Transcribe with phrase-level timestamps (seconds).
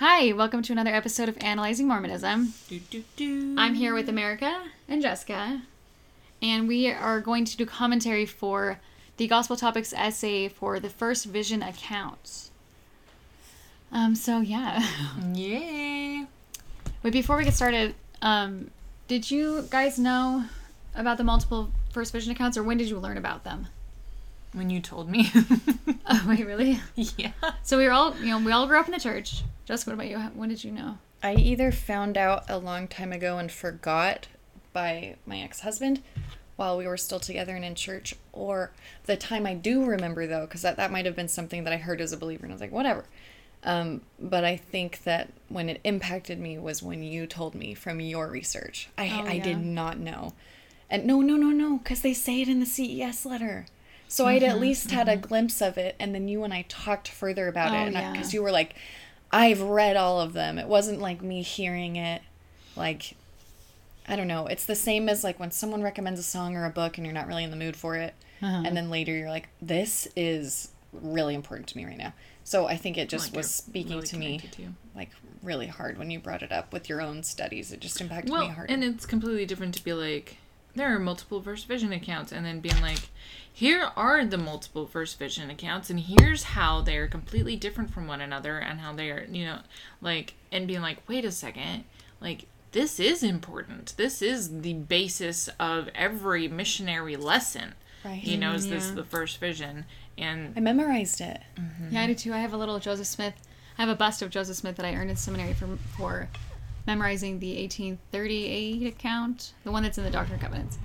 [0.00, 2.54] Hi, welcome to another episode of Analyzing Mormonism.
[2.70, 3.54] Do, do, do.
[3.58, 5.60] I'm here with America and Jessica,
[6.40, 8.80] and we are going to do commentary for
[9.18, 12.50] the Gospel Topics essay for the First Vision accounts.
[13.92, 14.88] Um, so yeah.
[15.34, 16.24] Yay.
[17.02, 18.70] Wait, before we get started, um,
[19.06, 20.46] did you guys know
[20.94, 23.66] about the multiple First Vision accounts, or when did you learn about them?
[24.52, 25.30] When you told me.
[26.12, 26.80] Oh, wait, really?
[26.96, 27.30] yeah.
[27.62, 29.44] So we were all, you know, we all grew up in the church.
[29.64, 30.18] Jessica, what about you?
[30.34, 30.98] When did you know?
[31.22, 34.26] I either found out a long time ago and forgot
[34.72, 36.02] by my ex husband
[36.56, 38.72] while we were still together and in church, or
[39.04, 41.76] the time I do remember though, because that, that might have been something that I
[41.76, 43.04] heard as a believer and I was like, whatever.
[43.62, 48.00] Um, but I think that when it impacted me was when you told me from
[48.00, 48.88] your research.
[48.98, 50.32] I, Oh, I did not know.
[50.90, 53.66] And no, no, no, no, because they say it in the CES letter.
[54.10, 56.62] So I'd Mm-hmm, at least had a glimpse of it, and then you and I
[56.68, 58.10] talked further about Oh, it, yeah.
[58.10, 58.74] because you were like,
[59.30, 62.20] "I've read all of them." It wasn't like me hearing it,
[62.74, 63.14] like,
[64.08, 64.46] I don't know.
[64.48, 67.14] It's the same as like when someone recommends a song or a book, and you're
[67.14, 68.62] not really in the mood for it, Uh-huh.
[68.66, 72.76] and then later you're like, "This is really important to me right now." So I
[72.76, 74.74] think it just Like was speaking really to me to.
[74.96, 77.70] like really hard when you brought it up with your own studies.
[77.70, 78.70] It just impacted Well, me hard.
[78.72, 80.38] and it's completely different to be like,
[80.74, 83.08] there are multiple First Vision accounts, and then being like,
[83.60, 88.22] here are the multiple First Vision accounts, and here's how they're completely different from one
[88.22, 89.58] another, and how they are, you know,
[90.00, 91.84] like, and being like, wait a second,
[92.22, 93.92] like, this is important.
[93.98, 97.74] This is the basis of every missionary lesson.
[98.02, 98.14] Right.
[98.14, 98.88] He knows this Yeah.
[98.90, 99.84] is the First Vision,
[100.16, 101.42] and I memorized it.
[101.56, 101.92] Mm-hmm.
[101.94, 102.32] Yeah, I do too.
[102.32, 103.34] I have a little Joseph Smith.
[103.76, 106.28] I have a bust of Joseph Smith that I earned in seminary for for
[106.86, 110.78] memorizing the 1838 account, the one that's in the Doctrine and Covenants,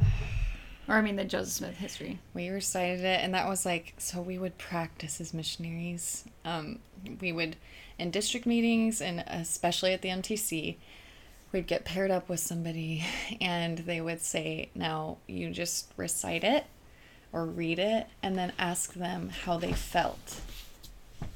[0.87, 2.19] or I mean the Joseph Smith history.
[2.33, 4.21] We recited it, and that was like so.
[4.21, 6.25] We would practice as missionaries.
[6.43, 6.79] Um,
[7.19, 7.55] we would
[7.97, 10.75] in district meetings, and especially at the MTC,
[11.51, 13.03] we'd get paired up with somebody,
[13.41, 16.65] and they would say, "Now you just recite it,
[17.33, 20.41] or read it, and then ask them how they felt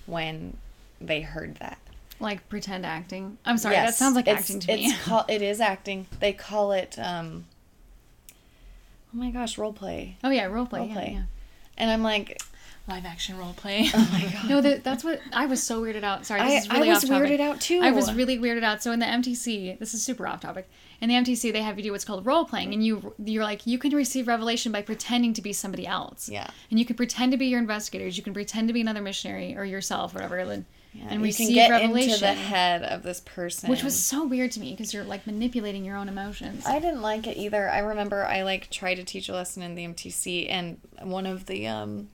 [0.06, 0.58] when
[1.02, 1.80] they heard that."
[2.20, 3.38] Like pretend acting.
[3.46, 4.88] I'm sorry, that sounds like acting to me.
[4.88, 6.06] It's call, it is acting.
[6.20, 7.00] They call it.
[7.00, 7.46] Um,
[9.14, 10.18] oh my gosh, role play.
[10.24, 10.80] oh yeah, role play.
[10.80, 11.12] Role yeah, play.
[11.14, 11.24] yeah.
[11.78, 12.42] And I'm like,
[12.90, 13.90] live action role play.
[13.94, 14.50] oh my god.
[14.50, 16.26] No, that, that's what I was so weirded out.
[16.26, 17.30] Sorry, this I, is really I was off topic.
[17.30, 17.80] weirded out too.
[17.82, 18.84] I was really weirded out.
[18.84, 20.70] So in the MTC, this is super off topic.
[21.02, 23.66] In the MTC, they have you do what's called role playing, and you you're like
[23.66, 26.28] you can receive revelation by pretending to be somebody else.
[26.28, 26.50] Yeah.
[26.70, 28.18] And you can pretend to be your investigators.
[28.18, 31.52] You can pretend to be another missionary or yourself, whatever, and, Yeah, and we can
[31.54, 32.10] get revelation.
[32.14, 35.28] into the head of this person, which was so weird to me because you're like
[35.28, 36.66] manipulating your own emotions.
[36.66, 37.70] I didn't like it either.
[37.70, 41.46] I remember I like tried to teach a lesson in the MTC, and one of
[41.46, 42.10] the um,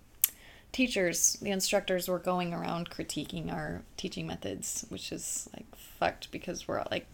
[0.73, 6.67] teachers, the instructors, were going around critiquing our teaching methods, which is like fucked because
[6.67, 7.07] we're all like.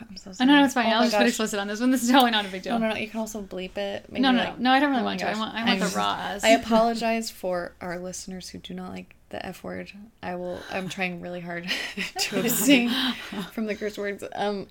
[0.00, 0.48] I'm so sorry.
[0.48, 0.86] I know, no, it's fine.
[0.86, 1.28] Oh I'll just put gosh.
[1.28, 1.92] explicit on this one.
[1.92, 2.76] This is totally not a big deal.
[2.78, 3.00] No, no, no.
[3.00, 4.06] You can also bleep it.
[4.10, 5.30] Maybe no, no, like- no, I don't really Oh want to.
[5.30, 6.42] I want, I want the raw us.
[6.42, 9.90] I apologize for our listeners who do not like the F word.
[10.22, 10.60] I will.
[10.70, 11.68] I'm trying really hard
[12.18, 12.90] to abstain
[13.52, 14.22] from the curse words.
[14.34, 14.68] Um,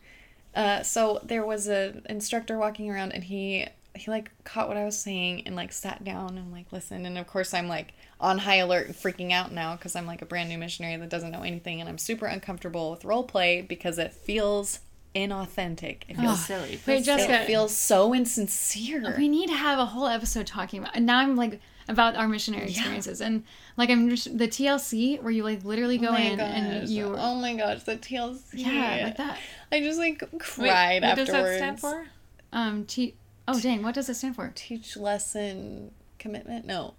[0.56, 4.86] uh, so there was a instructor walking around, and he he like caught what I
[4.86, 7.06] was saying and like sat down and like listened.
[7.06, 10.22] And of course, I'm like on high alert and freaking out now because I'm like
[10.22, 13.62] a brand new missionary that doesn't know anything, and I'm super uncomfortable with role play
[13.62, 14.80] because it feels
[15.16, 16.04] inauthentic.
[16.08, 16.46] It Feels feels.
[16.46, 16.80] silly.
[16.88, 17.42] Wait, Jessica.
[17.42, 19.16] It feels so insincere.
[19.18, 20.96] We need to have a whole episode talking about.
[20.96, 21.60] And now I'm like
[21.92, 23.44] about our missionary experiences, and
[23.78, 26.90] like I'm just the TLC where you like literally go Oh my in and gosh.
[26.90, 27.16] you.
[27.18, 28.40] Oh my gosh, the TLC.
[28.54, 29.38] yeah, like that.
[29.72, 31.32] I just like Wait, cried what afterwards.
[31.32, 32.06] does that stand for?
[32.54, 33.14] Um, T.
[33.48, 34.52] Oh dang, what does it stand for?
[34.56, 36.66] Teach lesson commitment?
[36.66, 36.94] No,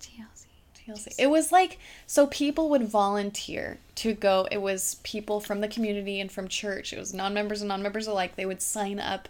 [0.00, 0.46] TLC.
[0.74, 1.14] TLC.
[1.18, 4.46] It was like so people would volunteer to go.
[4.50, 6.92] It was people from the community and from church.
[6.92, 8.36] It was non-members and non-members alike.
[8.36, 9.28] They would sign up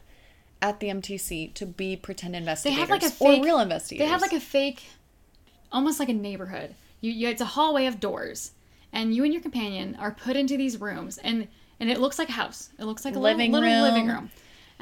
[0.63, 4.07] at the MTC to be pretend investigators have, like, a or real investigators.
[4.07, 4.85] They have like a fake,
[5.73, 6.75] almost like a neighborhood.
[7.01, 8.53] You, you it's a hallway of doors,
[8.93, 11.49] and you and your companion are put into these rooms, and
[11.79, 12.71] and it looks like a house.
[12.79, 14.17] It looks like a Living little, little living room.
[14.17, 14.31] room.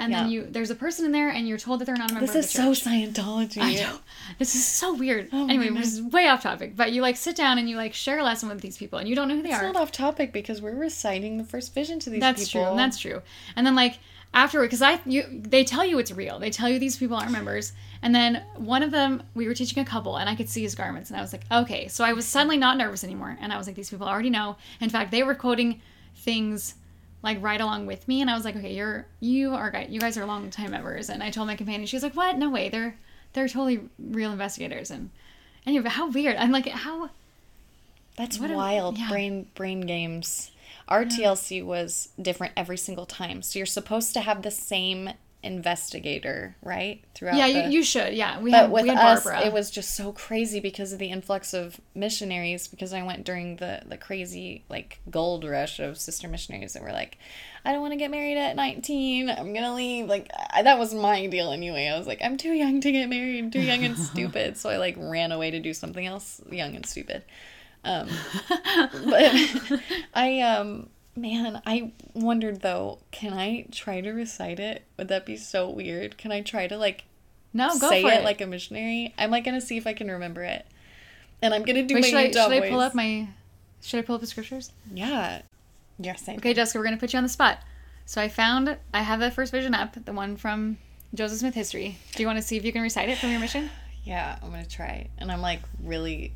[0.00, 2.14] And then you there's a person in there, and you're told that they're not a
[2.14, 2.70] member This is so.
[2.70, 3.60] Scientology.
[3.60, 3.98] I know.
[4.38, 5.28] This is so weird.
[5.32, 7.94] Oh anyway, this is way off topic, but you like sit down and you like
[7.94, 9.66] share a lesson with these people, and you don't know who they It's are.
[9.66, 12.69] It's not off topic because we're reciting the first vision to these That's people.
[12.69, 12.76] true.
[12.76, 13.22] That's true.
[13.56, 13.98] And then like
[14.34, 16.38] afterward, because I you they tell you it's real.
[16.38, 17.72] They tell you these people aren't members.
[18.02, 20.75] And then one of them, we were teaching a couple, and I could see his
[20.76, 21.88] garments, and I was like, okay.
[21.88, 24.56] So I was suddenly not nervous anymore, and I was like, these people already know.
[24.80, 25.80] In fact, they were quoting
[26.14, 26.75] things
[27.22, 30.16] like right along with me, and I was like, okay, you're you are you guys
[30.16, 31.08] are long time members.
[31.10, 32.38] And I told my companion, she was like, what?
[32.38, 32.96] No way, they're
[33.32, 34.90] they're totally real investigators.
[34.92, 35.10] And
[35.66, 36.36] anyway, but how weird.
[36.36, 37.10] I'm like, how
[38.16, 38.96] That's What a- wild.
[38.98, 39.08] yeah.
[39.08, 40.52] Brain brain games.
[40.88, 43.43] Our TLC was different every single time.
[43.43, 45.11] So you're supposed to have the same
[45.43, 47.02] investigator, right?
[47.14, 48.14] Throughout Yeah, the- you, you should.
[48.14, 49.46] Yeah, we but had with we had us, Barbara.
[49.46, 52.69] it was just so crazy because of the influx of missionaries.
[52.69, 56.93] Because I went during the the crazy like gold rush of sister missionaries that were
[56.93, 57.19] like,
[57.64, 59.29] I don't want to get married at nineteen.
[59.31, 60.06] I'm gonna leave.
[60.08, 61.87] Like I, that was my deal anyway.
[61.88, 63.52] I was like, I'm too young to get married.
[63.52, 64.56] Too young and stupid.
[64.56, 67.25] So I like ran away to do something else, young and stupid.
[67.84, 68.08] Um,
[69.06, 69.32] but
[70.14, 74.84] I um man, I wondered though, can I try to recite it?
[74.96, 76.16] Would that be so weird?
[76.16, 77.04] Can I try to like
[77.52, 78.25] no, go say for it, it.
[78.25, 79.14] like a missionary.
[79.19, 80.66] I'm like gonna see if I can remember it,
[81.42, 83.28] and I'm gonna do Wait, my should I, should I pull up my?
[83.82, 84.72] Should I pull up the scriptures?
[84.92, 85.42] Yeah.
[85.98, 86.28] Yes.
[86.28, 87.58] I Okay, Jessica, we're gonna put you on the spot.
[88.04, 90.78] So I found I have the first vision up, the one from
[91.14, 91.98] Joseph Smith history.
[92.14, 93.70] Do you want to see if you can recite it from your mission?
[94.04, 96.32] Yeah, I'm gonna try, and I'm like really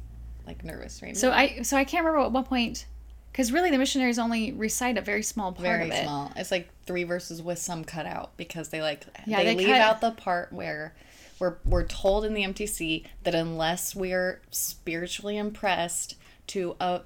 [0.46, 1.18] like nervous right now.
[1.18, 1.30] So.
[1.32, 2.86] I so I can't remember at what point,
[3.32, 6.02] because really the missionaries only recite a very small part Very of it.
[6.04, 6.32] small.
[6.36, 9.66] It's like three verses with some cut out because they like Yeah, they, they leave
[9.68, 10.94] cut- out the part where
[11.38, 16.16] we're we're told in the MTC that unless we're spiritually impressed
[16.48, 17.00] to uh,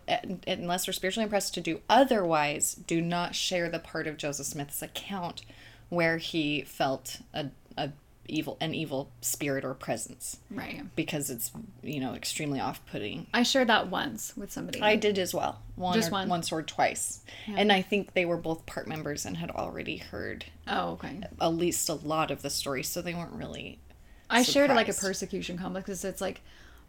[0.47, 4.83] unless we're spiritually impressed to do otherwise, do not share the part of Joseph Smith's
[4.83, 5.43] account
[5.89, 7.47] where he felt a,
[7.77, 7.91] a
[8.29, 10.83] evil an evil spirit or presence Right.
[10.97, 11.51] because it's
[11.83, 13.27] you know extremely off putting.
[13.35, 14.81] I shared that once with somebody.
[14.81, 15.61] I did as well.
[15.77, 16.29] One Just or, one?
[16.29, 17.23] once or twice.
[17.47, 21.21] And I think they were both part members and had already heard oh, okay.
[21.41, 23.79] at least a lot of the story, so they weren't really.
[24.29, 26.41] I shared like a persecution complex because it's like,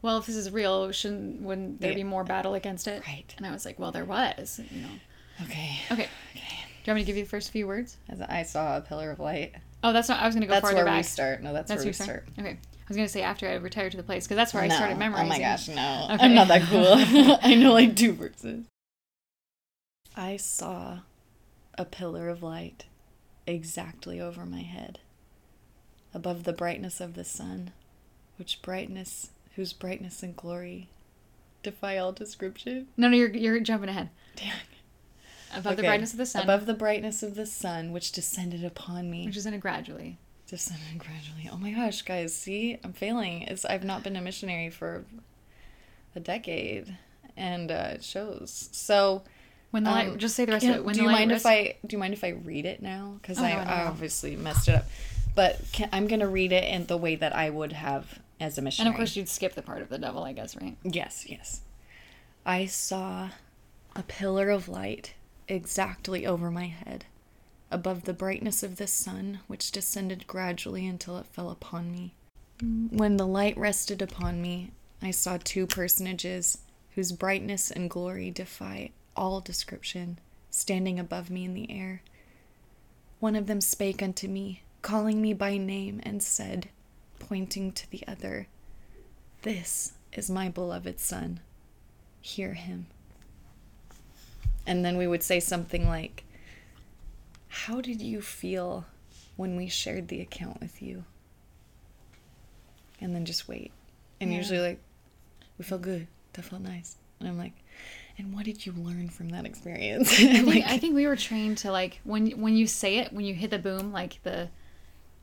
[0.02, 1.98] well, if this is real, shouldn't wouldn't there Yeah.
[1.98, 3.06] be more battle against it?
[3.08, 3.34] Right.
[3.38, 4.60] And I was like, well, there was.
[4.72, 4.90] You know.
[5.44, 5.80] Okay.
[5.92, 6.08] Okay.
[6.34, 7.98] Do you want me to give you the first few words?
[8.10, 9.54] As I saw a pillar of light.
[9.88, 10.22] Oh, that's not.
[10.22, 10.98] I was going to go That's farther where back.
[10.98, 11.42] we start.
[11.42, 12.28] No, that's, That's where your we start.
[12.34, 12.40] start.
[12.40, 12.58] Okay.
[12.60, 14.68] I was going to say after I retired to the place because that's where I
[14.68, 15.26] started memorizing.
[15.28, 16.08] Oh my gosh, no.
[16.12, 16.26] Okay.
[16.26, 17.38] I'm not that cool.
[17.42, 18.66] I know like two verses.
[20.14, 21.00] I saw
[21.78, 22.86] a pillar of light
[23.46, 25.00] exactly over my head,
[26.14, 27.72] above the brightness of the sun,
[28.38, 30.90] which brightness, whose brightness and glory
[31.64, 32.88] defy all description.
[32.98, 34.10] No, no, you're you're jumping ahead.
[34.36, 34.54] Damn.
[35.56, 39.10] Above the brightness of the sun, Above the brightness of the sun, which descended upon
[39.10, 39.26] me.
[39.26, 40.18] which is in a gradually.
[40.48, 41.50] Descended gradually.
[41.52, 43.42] Oh my gosh, guys, see, I'm failing.
[43.44, 45.06] It's I've not been a missionary for
[46.16, 46.98] a decade,
[47.36, 48.70] and uh, it shows.
[48.72, 49.24] So,
[49.72, 50.86] When the light, um, just say the rest can- of it.
[50.86, 53.18] When do you mind if I do you mind if I read it now?
[53.22, 53.90] Because Oh, I, no, no, I no.
[53.90, 54.86] obviously messed it up,
[55.36, 58.62] but can, I'm gonna read it in the way that I would have as a
[58.62, 58.88] missionary.
[58.88, 60.78] And of course, you'd skip the part of the devil, I guess, right?
[60.84, 61.62] Yes, yes.
[62.46, 63.30] I saw
[63.98, 65.14] a pillar of light
[65.48, 67.06] exactly over my head,
[67.72, 72.14] above the brightness of the sun, which descended gradually until it fell upon me.
[72.90, 74.72] When the light rested upon me,
[75.02, 76.60] I saw two personages
[76.96, 82.02] whose brightness and glory defy all description, standing above me in the air.
[83.20, 86.70] One of them spake unto me, calling me by name, and said,
[87.20, 88.48] pointing to the other,
[89.44, 91.42] This is my beloved Son.
[92.22, 92.88] Hear him.
[94.68, 96.26] And then we would say something like,
[97.48, 98.86] How did you feel
[99.38, 101.06] when we shared the account with you?
[103.00, 103.72] And then just wait.
[104.20, 104.38] And Yeah.
[104.38, 104.80] usually, like,
[105.58, 106.08] we felt good.
[106.34, 106.98] That felt nice.
[107.20, 107.54] And I'm like,
[108.18, 110.12] and what did you learn from that experience?
[110.14, 113.14] I think, like, I think we were trained to like when when you say it
[113.14, 114.50] when you hit the boom like the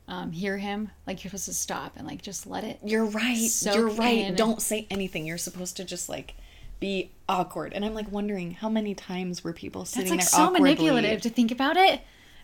[0.07, 3.49] um, hear him like you're supposed to stop and like just let it You're right.
[3.63, 4.17] You're right.
[4.27, 4.35] in.
[4.35, 5.25] Don't say anything.
[5.25, 6.35] You're supposed to just like
[6.79, 7.73] be awkward.
[7.73, 10.55] And I'm like wondering how many times were people sitting that's sitting like there so
[10.55, 10.75] awkwardly?
[10.75, 12.01] manipulative to think about it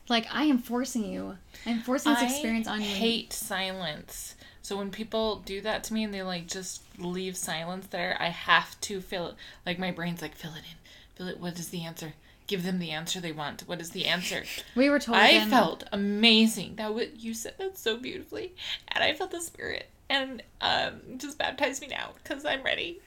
[0.10, 4.36] like I am forcing you I'm forcing this I experience on you I hate silence.
[4.62, 8.28] So when people do that to me and they like just leave silence there, I
[8.28, 9.36] have to fill it.
[9.66, 10.78] Like my brain's like, fill it in.
[11.16, 11.40] Fill it.
[11.40, 12.14] What is the answer?
[12.48, 13.64] Give them the answer they want.
[13.68, 14.44] What is the answer?
[14.76, 16.76] we were told I again- felt amazing.
[16.76, 18.54] That what you said that so beautifully,
[18.90, 19.88] and I felt the spirit.
[20.10, 23.00] And um, just baptize me now because I'm ready.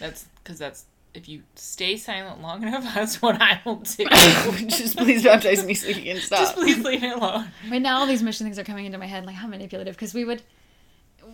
[0.00, 4.04] That's because that's if you stay silent long enough, that's what I will do.
[4.68, 6.40] just please baptize me so you can stop.
[6.40, 7.48] just please leave me alone.
[7.70, 9.96] Right now, all these mission things are coming into my head, like how manipulative.
[9.96, 10.42] Because we would,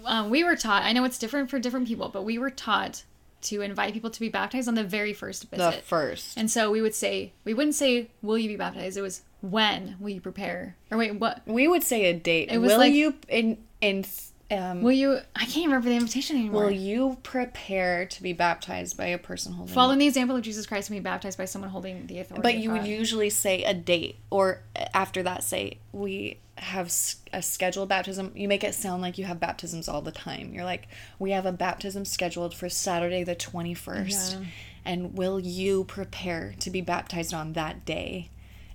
[0.04, 0.82] um, we were taught.
[0.82, 3.04] I know it's different for different people, but we were taught
[3.42, 5.76] to invite people to be baptized on the very first visit.
[5.76, 6.37] the first.
[6.37, 9.96] and so we would say, we wouldn't say, "Will you be baptized?" It was, "When
[10.00, 11.42] will you prepare?" Or wait, what?
[11.46, 12.50] We would say a date.
[12.50, 14.04] It was will like- you in in
[14.50, 15.18] um Will you?
[15.34, 16.64] I can't remember the invitation anymore.
[16.64, 20.66] will you prepare to be baptized by a person holding Following the example of Jesus
[20.66, 22.42] Christ and be baptized by someone holding the authority.
[22.42, 24.62] But you would usually say a date, or
[24.94, 26.90] after that, say we have
[27.32, 28.32] a scheduled baptism.
[28.34, 30.54] You make it sound like you have baptisms all the time.
[30.54, 30.88] You're like,
[31.18, 34.46] we have a baptism scheduled for Saturday the twenty first, Yeah.
[34.84, 38.30] and will you prepare to be baptized on that day?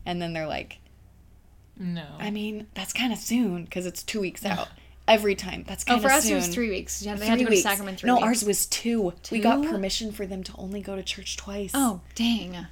[0.05, 0.79] And then they're like,
[1.77, 2.05] No.
[2.19, 4.67] I mean, that's kind of soon because it's two weeks out.
[5.11, 5.63] Every time.
[5.67, 6.33] That's kind of Oh, for us soon.
[6.33, 7.01] it was three weeks.
[7.01, 7.61] Yeah, they Three had to go weeks.
[7.63, 8.25] to sacrament three no, weeks.
[8.27, 9.13] ours was two.
[9.31, 11.71] We got permission for them to only go to church twice.
[11.73, 12.67] Oh, dang.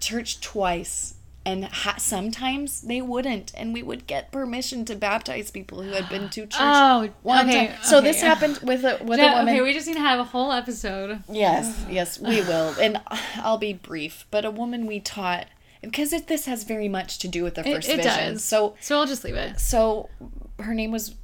[0.00, 1.14] church twice.
[1.44, 6.06] And ha- sometimes they wouldn't, and we would get permission to baptize people who had
[6.10, 7.76] been to church Oh, one okay, time.
[7.82, 9.54] So this happened with a with Yeah, a woman.
[9.54, 11.22] okay, we just need to have a whole episode.
[11.30, 12.74] Yes, yes, we will.
[12.78, 13.00] And
[13.36, 15.46] I'll be brief, but a woman we taught
[15.80, 18.34] because it, this has very much to do with the It, first it vision.
[18.34, 18.44] does.
[18.44, 19.58] So so I'll just leave it.
[19.60, 20.10] so
[20.58, 21.14] her name was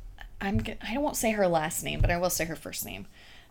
[0.41, 3.07] I'm I won't say her last name, but I will say her first name.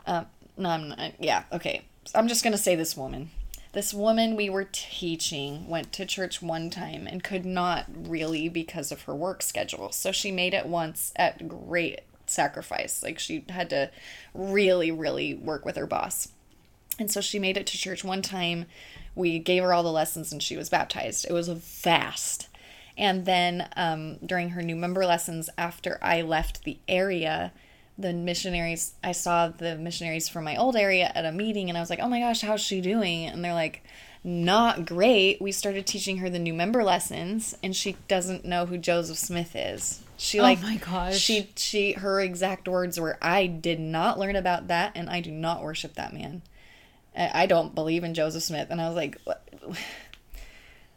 [0.06, 0.28] Um,
[0.58, 1.84] no, I'm not, yeah, okay.
[2.14, 3.32] I'm just gonna say this woman.
[3.74, 8.92] This woman we were teaching went to church one time and could not really because
[8.92, 9.92] of her work schedule.
[9.92, 13.04] So she made it once at great sacrifice.
[13.04, 13.92] Like she had to
[14.34, 16.30] really, really work with her boss.
[16.98, 18.66] And so she made it to church one time.
[19.14, 21.26] We gave her all the lessons and she was baptized.
[21.30, 22.48] It was a fast.
[22.98, 27.52] And then um, during her new member lessons, after I left the area,
[27.98, 31.82] the missionaries, I saw the missionaries from my old area at a meeting and I
[31.82, 33.26] was like, oh my gosh, how's she doing?
[33.26, 33.84] And they're like,
[34.24, 35.40] not great.
[35.42, 39.56] We started teaching her the new member lessons and she doesn't know who Joseph Smith
[39.56, 40.02] is.
[40.18, 41.18] She Oh like my gosh.
[41.20, 45.30] she she her exact words were I did not learn about that and I do
[45.32, 46.42] not worship that man.
[47.16, 49.46] I I don't believe in Joseph Smith and I was like what?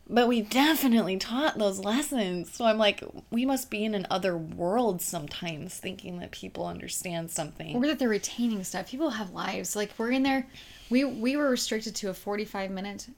[0.09, 2.53] But we definitely taught those lessons.
[2.53, 7.31] So I'm like we must be in an other world sometimes thinking that people understand
[7.31, 7.77] something.
[7.77, 8.89] Or that they're retaining stuff.
[8.89, 9.77] People have lives.
[9.77, 10.47] Like we're in there.
[10.91, 13.09] We we were restricted to a forty-five minute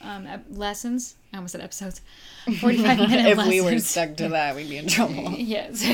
[0.00, 1.16] um, lessons.
[1.32, 2.00] I almost said episodes.
[2.60, 3.48] Forty-five minute if lessons.
[3.48, 5.32] we were stuck to that, we'd be in trouble.
[5.36, 5.84] yes.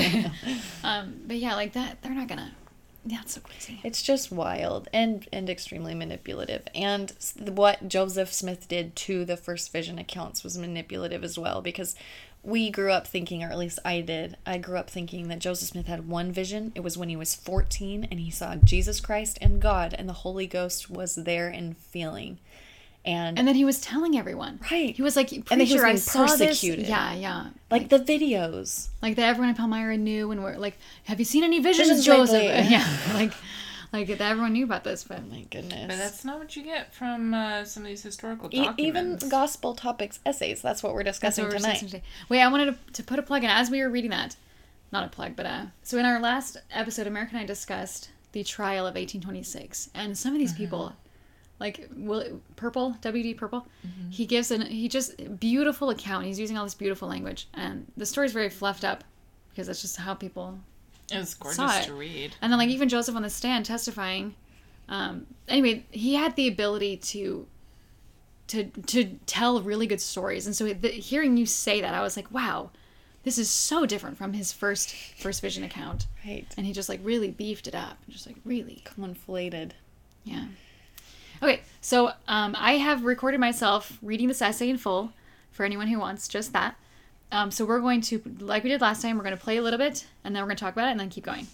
[0.85, 2.03] um, but yeah, like that.
[2.03, 2.53] They're not gonna.
[3.05, 3.81] Yeah, it's so crazy.
[3.83, 6.63] It's just wild and and extremely manipulative.
[6.75, 11.97] And what Joseph Smith did to the first vision accounts was manipulative as well because
[12.45, 15.69] we grew up thinking, or at least I did, I grew up thinking that Joseph
[15.69, 16.73] Smith had one vision.
[16.75, 20.13] It was when he was 14 and he saw Jesus Christ and God, and the
[20.13, 22.39] Holy Ghost was there and feeling.
[23.05, 24.61] And, And then he was telling everyone.
[24.71, 24.95] Right.
[24.95, 26.85] He was like, And then he preacher, was I being saw persecuted.
[26.85, 26.89] this.
[26.89, 27.47] Yeah, yeah.
[27.71, 28.89] like the videos.
[29.03, 32.07] Like that everyone in Palmyra knew and were like, have you seen any visions, Visions
[32.07, 32.35] Joseph?
[32.35, 32.69] lately.
[32.71, 32.87] Yeah.
[33.15, 33.33] Like,
[33.93, 35.87] like that everyone knew about this, but My goodness.
[35.89, 38.83] But that's not what you get from uh, some of these historical E- documents.
[39.25, 40.63] even gospel topics essays.
[40.63, 41.73] That's what we're discussing what we're tonight.
[41.73, 42.03] discussing today.
[42.29, 44.37] Wait, I wanted to, to put a plug in as we were reading that.
[44.93, 45.65] Not a plug, but uh.
[45.83, 50.33] So in our last episode, America and I discussed the trial of 1826, and some
[50.33, 50.93] of these people,
[51.62, 53.35] like Will Purple, W.D.
[53.35, 53.66] Purple,
[54.11, 56.26] he gives an he just beautiful account.
[56.26, 59.04] He's using all this beautiful language, and the story's very fluffed up
[59.50, 60.59] because that's just how people.
[61.11, 61.88] It was Saw gorgeous it.
[61.88, 62.35] to read.
[62.42, 64.35] And then like even Joseph on the stand testifying.
[64.88, 67.47] Um, anyway, he had the ability to
[68.49, 72.16] to to tell really good stories, and so the, hearing you say that, I was
[72.16, 72.71] like, wow,
[73.23, 76.07] this is so different from his first first vision account.
[76.26, 76.47] Right.
[76.57, 79.73] And he just like really beefed it up, just like really, Conflated.
[80.25, 80.47] yeah.
[81.43, 85.13] Okay, so um, I have recorded myself reading this essay in full
[85.51, 86.77] for anyone who wants just that.
[87.33, 89.63] Um, so we're going to, like we did last time, we're going to play a
[89.63, 91.49] little bit, and then we're going to talk about it, and then keep going.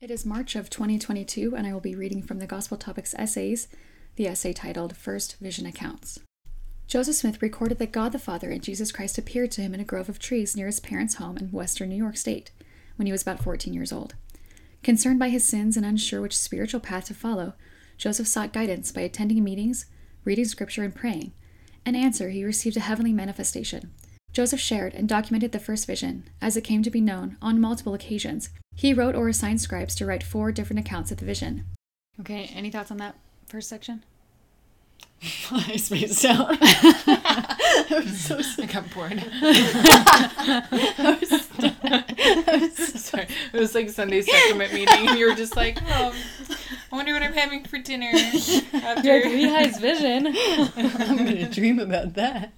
[0.00, 3.68] It is March of 2022, and I will be reading from the Gospel Topics Essays,
[4.16, 6.18] the essay titled First Vision Accounts.
[6.88, 9.84] Joseph Smith recorded that God the Father and Jesus Christ appeared to him in a
[9.84, 12.50] grove of trees near his parents' home in western New York State
[12.96, 14.14] when he was about 14 years old.
[14.82, 17.54] Concerned by his sins and unsure which spiritual path to follow,
[17.98, 19.86] Joseph sought guidance by attending meetings,
[20.24, 21.32] reading scripture, and praying.
[21.84, 23.92] In answer, he received a heavenly manifestation.
[24.32, 27.94] Joseph shared and documented the first vision, as it came to be known, on multiple
[27.94, 28.50] occasions.
[28.74, 31.64] He wrote or assigned scribes to write four different accounts of the vision.
[32.20, 34.04] Okay, any thoughts on that first section?
[35.50, 36.48] I spaced out.
[36.60, 38.76] I was so sick.
[38.76, 39.22] I got bored.
[42.76, 46.14] Sorry, it was like Sunday sacrament meeting, and you were just like, "Oh,
[46.92, 50.26] I wonder what I'm having for dinner." After Lehi's vision.
[50.76, 52.52] I'm gonna dream about that.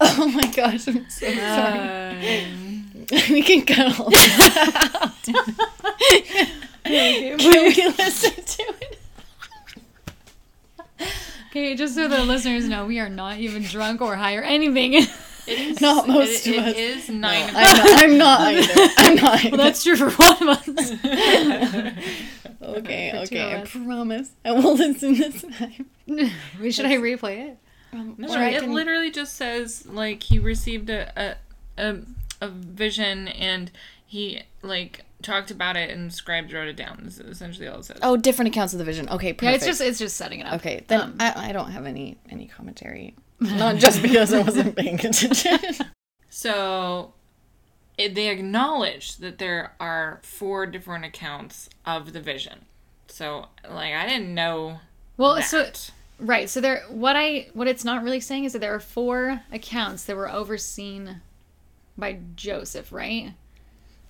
[0.00, 2.44] Oh my gosh, I'm so sorry.
[2.44, 2.92] Um,
[3.30, 5.22] we can cut all this out.
[6.84, 8.98] can we listen to it?
[11.50, 15.06] Okay, just so the listeners know, we are not even drunk or high or anything.
[15.48, 16.74] It is Not most it, of us.
[16.74, 17.50] It is nine.
[17.54, 18.92] I'm not, I'm not either.
[18.98, 19.56] I'm not either.
[19.56, 20.92] well, that's true for one of us.
[22.62, 23.70] okay, okay, I us.
[23.70, 24.30] promise.
[24.44, 25.86] I will listen this time.
[26.60, 27.58] Wait, Should I replay it?
[27.92, 31.10] No, Or it can- literally just says like he received a
[31.78, 31.98] a, a
[32.40, 33.70] a vision and
[34.06, 37.00] he like talked about it and scribes wrote it down.
[37.02, 37.98] This is essentially all it says.
[38.02, 39.08] Oh, different accounts of the vision.
[39.08, 39.42] Okay, perfect.
[39.42, 40.54] Yeah, it's just it's just setting it up.
[40.56, 40.84] okay.
[40.86, 43.14] Then Um, I, I don't have any any commentary.
[43.40, 45.86] Not just because I wasn't paying attention.
[46.30, 47.14] So
[47.96, 52.66] it, they acknowledge that there are four different accounts of the vision.
[53.08, 54.80] So like I didn't know
[55.16, 55.44] well, that.
[55.44, 55.66] so
[56.20, 59.42] right, so there what I what it's not really saying is that there are four
[59.50, 61.22] accounts that were overseen
[61.96, 63.32] by Joseph, right?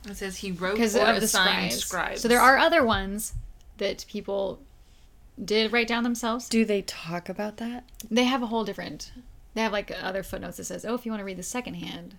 [0.09, 1.85] it says he wrote Because or of the assigned scribes.
[1.85, 2.21] scribes.
[2.23, 3.33] So there are other ones
[3.79, 4.61] that people
[5.45, 6.49] did write down themselves.
[6.49, 7.85] Do they talk about that?
[8.11, 9.13] They have a whole different.
[9.55, 12.17] They have like other footnotes that says, "Oh, if you want to read the secondhand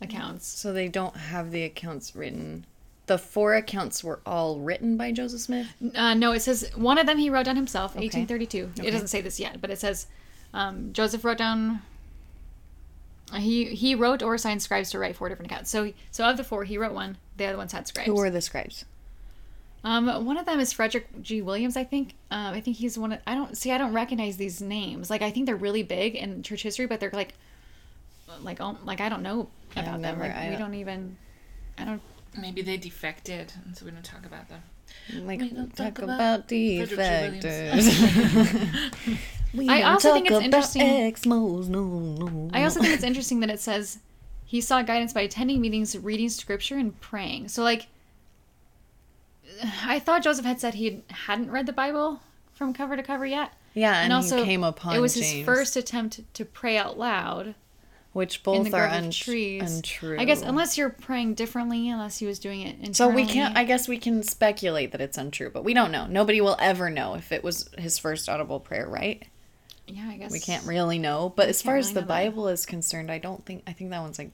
[0.00, 2.66] accounts." So they don't have the accounts written.
[3.06, 5.68] The four accounts were all written by Joseph Smith.
[5.94, 8.70] Uh, no, it says one of them he wrote down himself, 1832.
[8.78, 8.88] Okay.
[8.88, 10.06] It doesn't say this yet, but it says
[10.54, 11.82] um, Joseph wrote down.
[13.32, 15.70] uh, He he wrote or assigned scribes to write four different accounts.
[15.70, 17.16] So so of the four, he wrote one.
[17.38, 18.06] The other ones had scribes.
[18.06, 18.84] Who were the scribes?
[19.84, 21.42] Um, one of them is Frederick G.
[21.42, 22.14] Williams, I think.
[22.30, 23.20] Um, I think he's one of.
[23.26, 23.72] I don't see.
[23.72, 25.10] I don't recognize these names.
[25.10, 27.34] Like I think they're really big in church history, but they're like,
[28.42, 30.18] like, oh, like I don't know I've about them.
[30.18, 31.16] never- Like I we don't- don't even.
[31.78, 32.00] I don't.
[32.38, 34.62] maybe they defected, and so we don't talk about them.
[35.26, 37.84] Like We don't talk, talk about, about defectors.
[39.54, 42.50] we I don't also think it's about interesting- Exmos, no, no.
[42.52, 43.98] I also think it's interesting that it says
[44.44, 47.48] he sought guidance by attending meetings, reading scripture, and praying.
[47.48, 47.86] So like,
[49.84, 52.20] I thought Joseph had said he hadn't read the Bible
[52.54, 53.52] from cover to cover yet.
[53.74, 56.76] yeah, and, and also he came upon it was James, his first attempt to pray
[56.76, 57.54] out loud
[58.12, 59.62] which in both the are un- trees.
[59.62, 60.18] untrue.
[60.18, 62.94] I guess unless you're praying differently, unless he was doing it internally.
[62.94, 63.56] So we can't.
[63.56, 66.06] I guess we can speculate that it's untrue, but we don't know.
[66.06, 69.24] Nobody will ever know if it was his first audible prayer, right?
[69.86, 71.32] yeah, I guess We can't really know.
[71.34, 72.02] But as far as the.
[72.02, 73.62] Bible is concerned, I don't think.
[73.66, 74.30] I think that one's like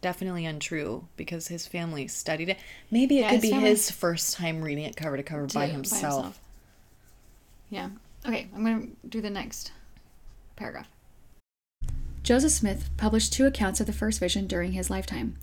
[0.00, 2.58] definitely untrue because his family studied it.
[2.90, 5.66] Maybe it Yeah, could his be his first time reading it cover to cover by
[5.66, 6.40] it himself.
[7.70, 7.90] Yeah.
[8.26, 9.72] Okay, I'm going to do the next
[10.56, 10.88] paragraph.
[12.22, 15.36] Joseph Smith published two accounts of the first vision during his lifetime.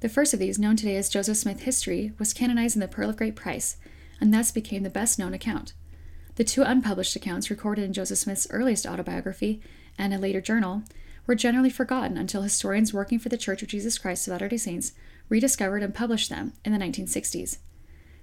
[0.00, 3.10] The first of these, known today as Joseph Smith History, was canonized in the Pearl
[3.10, 3.76] of Great Price,
[4.20, 5.74] and thus became the best known account.
[6.36, 9.60] The two unpublished accounts recorded in Joseph Smith's earliest autobiography
[9.98, 10.84] and a later journal
[11.30, 14.56] were generally forgotten until historians working for the Church of Jesus Christ of Latter day
[14.56, 14.94] Saints
[15.28, 17.58] rediscovered and published them in the 1960s.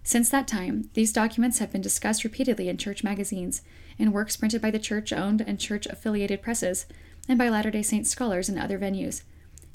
[0.03, 3.61] Since that time, these documents have been discussed repeatedly in church magazines,
[3.97, 6.85] in works printed by the church owned and church affiliated presses,
[7.29, 9.21] and by Latter day Saint scholars in other venues.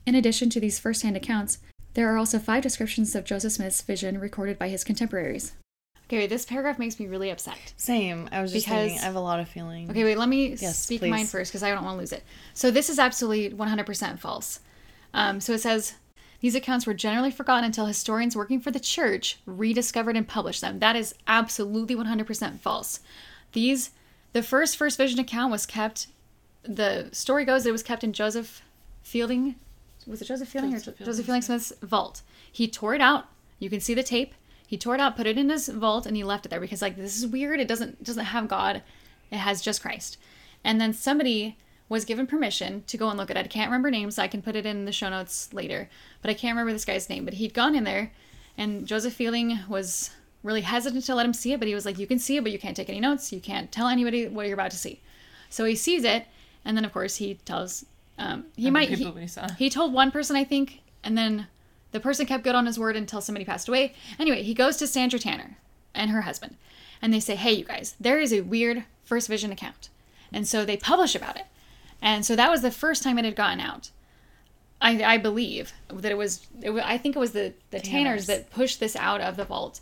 [0.04, 1.56] In addition to these first hand accounts,
[1.94, 5.52] there are also five descriptions of Joseph Smith's vision recorded by his contemporaries.
[6.12, 7.56] Okay, this paragraph makes me really upset.
[7.78, 8.28] Same.
[8.30, 8.98] I was just Because- thinking.
[8.98, 9.88] I have a lot of feelings.
[9.88, 11.08] Okay, wait, let me Yes, speak please.
[11.10, 12.22] mine first because I don't want to lose it.
[12.52, 14.60] So this is absolutely 100% false.
[15.14, 15.94] Um, so it says
[16.40, 20.80] these accounts were generally forgotten until historians working for the church rediscovered and published them.
[20.80, 23.00] That is absolutely 100% false.
[23.52, 23.92] These,
[24.34, 26.08] the first First Vision account was kept.
[26.62, 28.60] The story goes it was kept in Joseph
[29.02, 29.54] Fielding.
[30.06, 32.20] Was it Joseph Fielding Joseph or Fielding Joseph Fielding Smith's vault?
[32.52, 33.28] He tore it out.
[33.58, 34.34] You can see the tape.
[34.72, 36.80] He tore it out, put it in his vault, and he left it there because
[36.80, 37.60] like this is weird.
[37.60, 38.82] It doesn't doesn't have God.
[39.30, 40.16] It has just Christ.
[40.64, 41.58] And then somebody
[41.90, 43.44] was given permission to go and look at it.
[43.44, 44.18] I can't remember names.
[44.18, 45.90] I can put it in the show notes later,
[46.22, 47.26] but I can't remember this guy's name.
[47.26, 48.12] But he'd gone in there,
[48.56, 50.10] and Joseph Fielding was
[50.42, 51.58] really hesitant to let him see it.
[51.58, 53.30] But he was like, "You can see it, but you can't take any notes.
[53.30, 55.02] You can't tell anybody what you're about to see."
[55.50, 56.24] So he sees it,
[56.64, 57.84] and then of course he tells.
[58.16, 58.88] Um, he might.
[58.88, 59.50] He, people we saw.
[59.50, 61.46] he told one person, I think, and then
[61.92, 63.94] the person kept good on his word until somebody passed away.
[64.18, 65.56] Anyway, he goes to Sandra Tanner
[65.94, 66.56] and her husband,
[67.00, 69.88] and they say, "Hey, you guys, there is a weird First Vision account,"
[70.32, 71.46] and so they publish about it.
[72.00, 73.90] And so that was the first time it had gotten out.
[74.80, 78.26] I, I believe that it was, it wa- I think it was the, the Tanners
[78.26, 78.26] Tanners.
[78.26, 79.80] that pushed this out of the vault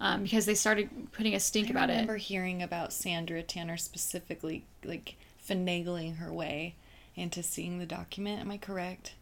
[0.00, 1.92] um, because they started putting a stink I about it.
[1.92, 5.16] I remember hearing about Sandra Tanner specifically, like
[5.46, 6.76] finagling her way
[7.14, 8.40] into seeing the document.
[8.40, 9.12] Am I correct?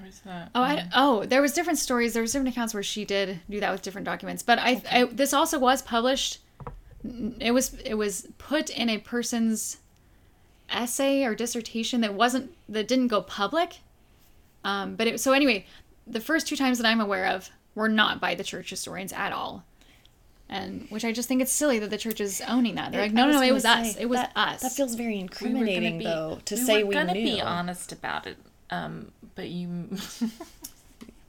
[0.00, 0.50] Or is that?
[0.54, 2.12] Oh, I, oh, there was different stories.
[2.14, 4.42] There was different accounts where she did do that with different documents.
[4.42, 6.40] But I, I this also was published.
[7.38, 9.78] It was it was put in a person's
[10.70, 13.78] essay or dissertation that wasn't that didn't go public.
[14.64, 15.66] Um, but it, so anyway,
[16.06, 19.32] the first two times that I'm aware of were not by the church historians at
[19.32, 19.64] all,
[20.48, 22.90] and which I just think it's silly that the church is owning that.
[22.90, 23.96] They're like, no, no, no, it was say, us.
[23.96, 24.62] It was that, us.
[24.62, 27.22] That feels very We incriminating, be- though, to we say were we gonna knew.
[27.36, 28.38] be honest about it.
[28.70, 29.88] Um, but you.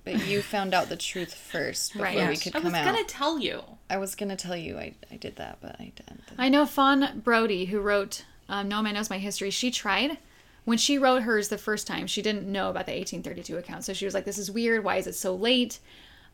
[0.03, 2.15] But you found out the truth first before Right.
[2.15, 2.43] we Yes.
[2.43, 2.85] could I was out.
[2.85, 3.63] gonna tell you.
[3.89, 6.21] I was gonna tell you I, I did that, but I didn't.
[6.37, 10.19] I know Fawn Brodie, who wrote um, No Man Knows My History, she tried.
[10.63, 13.83] When she wrote hers the first time, she didn't know about the 1832 account.
[13.83, 14.83] So she was like, this is weird.
[14.83, 15.79] Why is it so late?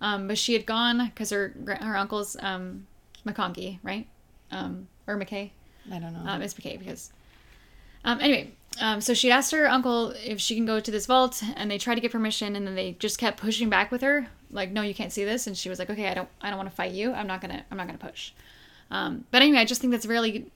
[0.02, 2.88] Um, but she had gone because her her uncle's um,
[3.26, 4.06] McConkey, right?
[4.52, 5.52] Um, or McKay.
[5.90, 6.30] I don't know.
[6.30, 7.14] Um, it's McKay because.
[8.04, 11.44] Um, anyway, um, so she asked her uncle if she can go to this vault,
[11.56, 14.28] and they tried to get permission, and then they just kept pushing back with her,
[14.50, 16.58] like, "No, you can't see this." And she was like, "Okay, I don't, I don't
[16.58, 17.12] want to fight you.
[17.14, 18.32] I'm not gonna, I'm not gonna push."
[18.90, 20.52] Um, but anyway, I just think that's really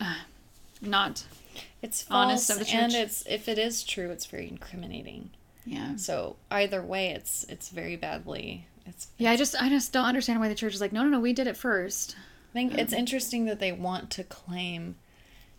[0.00, 0.14] uh,
[0.80, 1.24] not,
[1.82, 5.30] it's honest false, of the and it's if it is true, it's very incriminating.
[5.64, 8.66] yeah, So either way, it's it's very badly.
[8.86, 9.30] It's yeah.
[9.30, 11.32] I just, I just don't understand why the church is like, "No, no, no, we
[11.32, 12.16] did it first.
[12.50, 14.96] I think it's interesting that they want to claim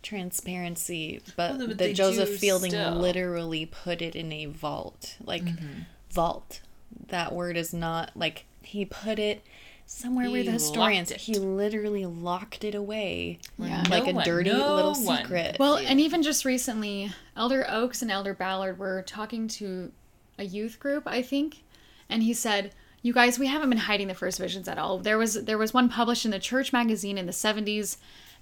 [0.02, 2.94] transparency, but Well, that Joseph Fielding still.
[2.94, 5.16] literally put it in a vault.
[5.24, 5.82] Like mm-hmm.
[6.10, 6.60] vault.
[7.08, 9.42] That word is not like he put it
[9.86, 13.38] somewhere where the historians he literally locked it away.
[13.58, 13.84] Yeah.
[13.90, 15.56] Like No a one- dirty no little one- secret.
[15.58, 19.92] Well, and even just recently, Elder Oaks and Elder Ballard were talking to
[20.38, 21.62] a youth group, I think,
[22.08, 24.98] and he said, "You guys, we haven't been hiding the first visions at all.
[24.98, 27.96] There was there was one published in the church magazine in the '70s,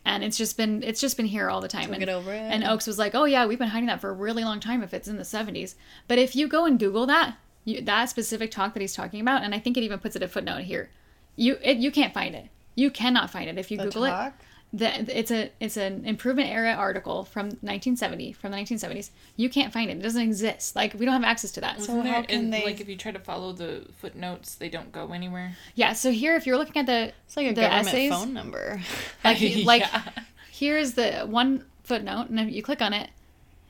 [0.04, 2.38] and it's just been it's just been here all the time." And, get over it.
[2.38, 4.82] and Oaks was like, "Oh yeah, we've been hiding that for a really long time
[4.82, 5.74] if it's in the '70s.
[6.08, 9.42] But if you go and Google that, you, that specific talk that he's talking about,
[9.42, 10.90] and I think it even puts it a footnote here,
[11.36, 12.48] you it, you can't find it.
[12.74, 14.32] You cannot find it if you The Google it."
[14.78, 14.78] Talk?
[15.06, 19.72] the, it's a it's an improvement era article from 1970 from the 1970s you can't
[19.72, 22.12] find it it doesn't exist like we don't have access to that So Wasn't how
[22.20, 25.12] there- can and, they- like if you try to follow the footnotes, they don't go
[25.12, 25.56] anywhere.
[25.74, 28.32] yeah so here if you're looking at the it's like a the government essays phone
[28.32, 28.80] number.
[29.24, 30.02] like like Yeah.
[30.50, 33.10] here's the one footnote and if you click on it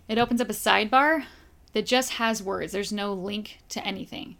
[0.08, 1.24] it opens up a sidebar
[1.72, 4.36] that just has words there's no link to anything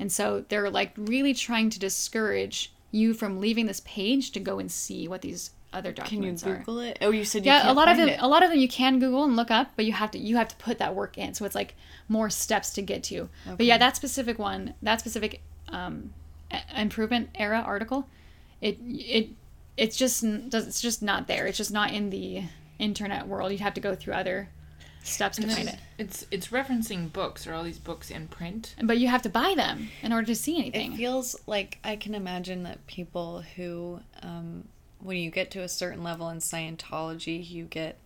[0.00, 4.58] and so they're like really trying to discourage you from leaving this page to go
[4.58, 6.56] and see what these other Can you documents are.
[6.58, 6.98] Google it?
[7.02, 8.20] Oh, you said you yeah a can't lot of them it.
[8.20, 10.36] a lot of them you can google and look up but you have to you
[10.36, 11.34] have to put that work in.
[11.34, 11.74] So it's like
[12.08, 13.28] more steps to get to.
[13.46, 16.12] But yeah that specific one that specific um
[16.76, 18.08] improvement era article
[18.60, 19.28] it it
[19.76, 21.46] it's just does it's just not there.
[21.46, 22.44] It's just not in the
[22.78, 23.52] internet world.
[23.52, 24.48] You have to go through other
[25.04, 25.76] steps to And find it.
[25.98, 27.46] it's it's referencing books.
[27.46, 28.74] Or all these books in print.
[28.82, 30.94] but you have to buy them in order to see anything.
[30.94, 34.66] It feels like I can imagine that people who, um,
[35.00, 37.98] when you get to a certain level in Scientology, you get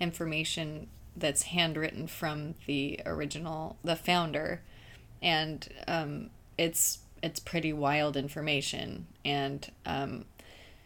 [0.00, 4.62] information that's handwritten from the original, the founder,
[5.20, 10.24] and um, it's it's pretty wild information, and um,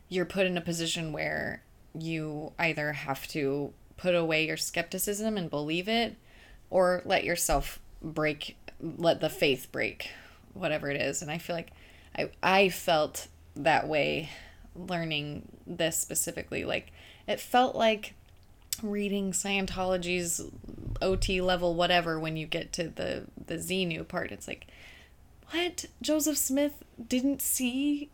[0.09, 1.63] you're put in a position where
[1.95, 6.17] you either have to put away your skepticism and believe it,
[6.71, 10.11] or let yourself break, let the faith break,
[10.55, 11.21] whatever it is.
[11.23, 11.71] And I feel like
[12.17, 14.31] I I felt that way
[14.77, 16.65] learning this specifically.
[16.65, 16.93] Like
[17.27, 18.15] it felt like
[18.83, 20.41] reading Scientology's
[21.01, 24.33] OT level whatever when you get to the the Xenu part.
[24.33, 24.67] It's like
[25.51, 28.09] what Joseph Smith didn't see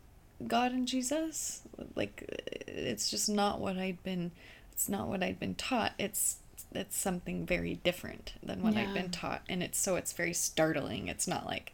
[0.47, 1.61] God and Jesus.
[1.95, 2.23] Like
[2.67, 4.31] it's just not what I'd been.
[4.73, 5.93] It's not what I'd been taught.
[5.97, 6.37] It's
[6.71, 8.93] it's something very different than what I'd Yeah.
[8.93, 11.07] been taught, and it's so it's very startling.
[11.07, 11.71] It's not like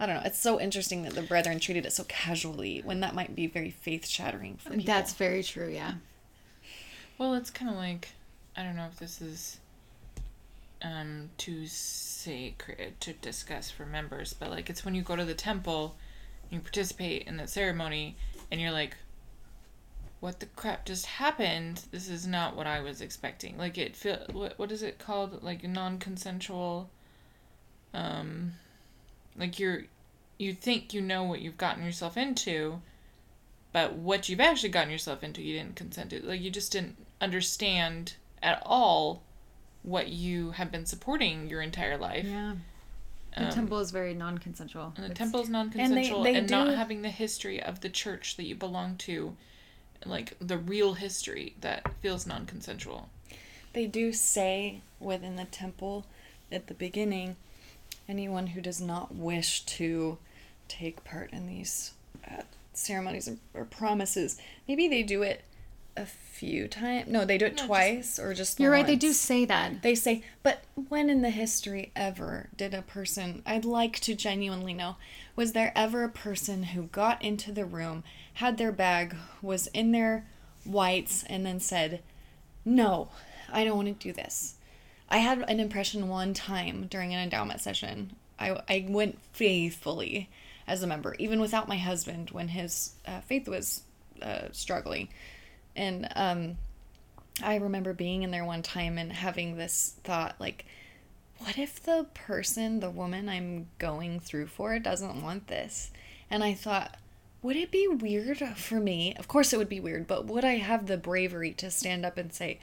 [0.00, 0.22] I don't know.
[0.24, 3.70] It's so interesting that the brethren treated it so casually when that might be very
[3.70, 4.84] faith shattering for people.
[4.86, 5.92] that's very true yeah
[7.18, 8.08] Well, it's kind of like
[8.56, 9.58] I don't know if this is
[10.82, 15.34] um too sacred to discuss for members, but like it's when you go to the
[15.34, 15.96] temple,
[16.48, 18.16] you participate in the ceremony,
[18.50, 18.96] and you're like,
[20.20, 21.82] "What the crap just happened?
[21.90, 25.42] This is not what I was expecting." Like it feel what what is it called?
[25.42, 26.88] Like non-consensual.
[27.92, 28.52] Um,
[29.36, 29.84] like you're
[30.38, 32.80] you think you know what you've gotten yourself into,
[33.72, 36.24] but what you've actually gotten yourself into you didn't consent to.
[36.26, 39.22] Like you just didn't understand at all
[39.82, 42.24] what you have been supporting your entire life.
[42.24, 42.54] Yeah.
[43.36, 44.86] The Um, temple is very non-consensual.
[44.96, 47.88] and the It's- temple is non-consensual and, they not do- having the history of the
[47.90, 49.36] church that you belong to
[50.06, 53.08] like the real history that feels non-consensual.
[53.74, 56.06] They do say within the temple
[56.50, 57.36] at the beginning
[58.10, 60.18] anyone who does not wish to
[60.68, 61.92] take part in these
[62.30, 62.42] uh,
[62.74, 65.42] ceremonies or, or promises, maybe they do it
[65.96, 67.08] a few times.
[67.08, 69.82] No, they do it No, just- twice or just you're right they do say that
[69.82, 74.72] They say, but when in the history ever did a person, I'd like to genuinely
[74.74, 74.96] know,
[75.36, 79.92] was there ever a person who got into the room, had their bag, was in
[79.92, 80.26] their
[80.64, 82.02] whites, and then said,
[82.64, 83.08] no,
[83.52, 84.54] I don't want to do this?
[85.10, 88.12] I had an impression one time during an endowment session.
[88.38, 90.30] I, I went faithfully
[90.66, 93.82] as a member, even without my husband when his uh, faith was
[94.22, 95.08] uh, struggling.
[95.74, 96.58] And um,
[97.42, 100.64] I remember being in there one time and having this thought like,
[101.38, 105.90] what if the person, the woman I'm going through for, doesn't want this?
[106.30, 106.98] And I thought,
[107.42, 109.14] would it be weird for me?
[109.18, 112.18] Of course it would be weird, but would I have the bravery to stand up
[112.18, 112.60] and say,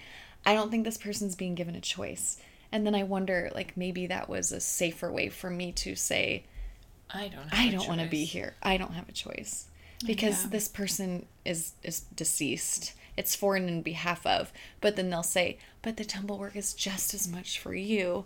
[0.48, 2.38] I don't think this person's being given a choice?
[2.72, 6.44] And then I wonder, like, maybe that was a safer way for me to say,
[7.10, 7.48] I don't.
[7.50, 8.56] Have I a don't want to be here.
[8.64, 9.66] I don't have a choice
[10.06, 10.50] because Yeah.
[10.50, 12.94] this person is is deceased.
[13.16, 14.52] It's for and in behalf of.
[14.82, 18.26] But then they'll say, but the temple work is just as much for you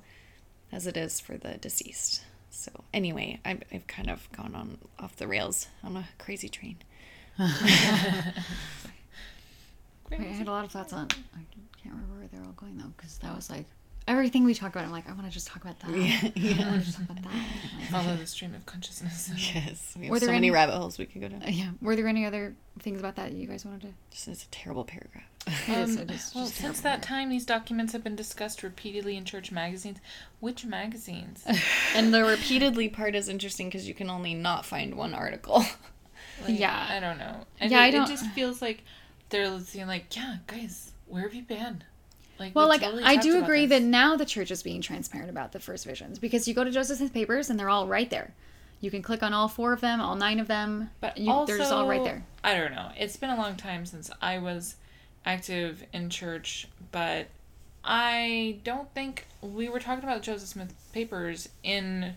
[0.71, 2.23] as it is for the deceased.
[2.49, 6.77] So anyway, I've, I've kind of gone on off the rails on a crazy train.
[7.39, 8.33] I
[10.15, 11.07] had a lot of thoughts on.
[11.81, 13.65] I can't remember where they're all going though, because that was like
[14.07, 14.85] everything we talked about.
[14.85, 15.89] I'm like, I want to just talk about that.
[15.89, 17.31] I want to just talk about that.
[17.79, 19.31] Like, Follow the stream of consciousness.
[19.55, 21.41] Yes, we have Were so there many any- rabbit holes we could go down.
[21.47, 21.71] yeah.
[21.81, 23.87] Were there any other things about that you guys wanted to?
[24.11, 25.23] Just it's a terrible paragraph.
[25.47, 29.17] It is- Um, it is well, since that time, these documents have been discussed repeatedly
[29.17, 29.97] in church magazines.
[30.39, 31.43] Which magazines?
[31.95, 35.63] and the repeatedly part is interesting because you can only not find one article.
[36.47, 36.87] Like, Yeah.
[36.89, 37.45] I don't know.
[37.59, 38.83] And Yeah, it, I don't- It just feels like
[39.29, 41.83] they're saying, like, yeah, guys, where have you been?
[42.39, 43.79] Like, Well, we like totally I do agree this.
[43.79, 46.71] that now the church is being transparent about the first visions because you go to
[46.71, 48.33] Joseph Smith papers and they're all right there.
[48.79, 51.45] You can click on all four of them, all nine of them, But you, also,
[51.51, 52.23] they're just all right there.
[52.43, 52.89] I don't know.
[52.97, 54.75] It's been a long time since I was
[55.23, 57.27] active in church, but
[57.83, 62.15] I don't think we were talking about Joseph Smith papers in,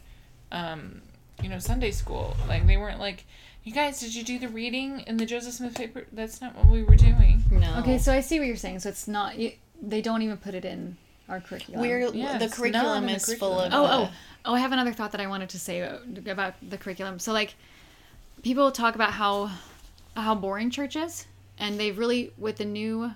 [0.52, 1.02] um,
[1.42, 2.34] you know, Sunday school.
[2.48, 3.26] Like they weren't like,
[3.64, 6.06] you guys, did you do the reading in the Joseph Smith paper?
[6.12, 7.42] That's not what we were doing.
[7.50, 7.78] No.
[7.78, 8.80] Okay, so I see what you're saying.
[8.80, 10.96] So it's not you, they don't even put it in
[11.28, 11.80] our curriculum.
[11.80, 13.70] we're Yeah, the curriculum in the is curriculum.
[13.70, 13.90] full of.
[13.90, 14.10] Oh, oh,
[14.44, 14.54] oh!
[14.54, 17.18] I have another thought that I wanted to say about the curriculum.
[17.18, 17.54] So, like,
[18.42, 19.50] people talk about how
[20.16, 21.26] how boring church is,
[21.58, 23.12] and they've really with the new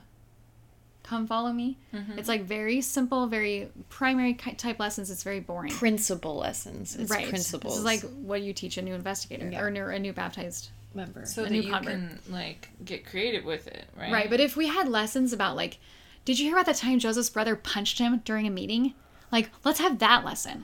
[1.08, 2.18] "Come Follow Me," Mm-hmm.
[2.18, 5.10] it's like very simple, very primary type lessons.
[5.10, 5.72] It's very boring.
[5.72, 6.94] principle lessons.
[6.96, 7.28] It's right.
[7.28, 7.74] principles.
[7.74, 9.60] This is like what you teach a new investigator Yeah.
[9.62, 10.70] or new, a new baptized.
[10.94, 11.26] member.
[11.26, 11.92] So A that new you convert.
[11.94, 14.10] can like get creative with it, right?
[14.10, 14.30] Right.
[14.30, 15.78] But if we had lessons about like,
[16.24, 18.94] did you hear about the time Joseph's brother punched him during a meeting?
[19.30, 20.62] Like, let's have that lesson.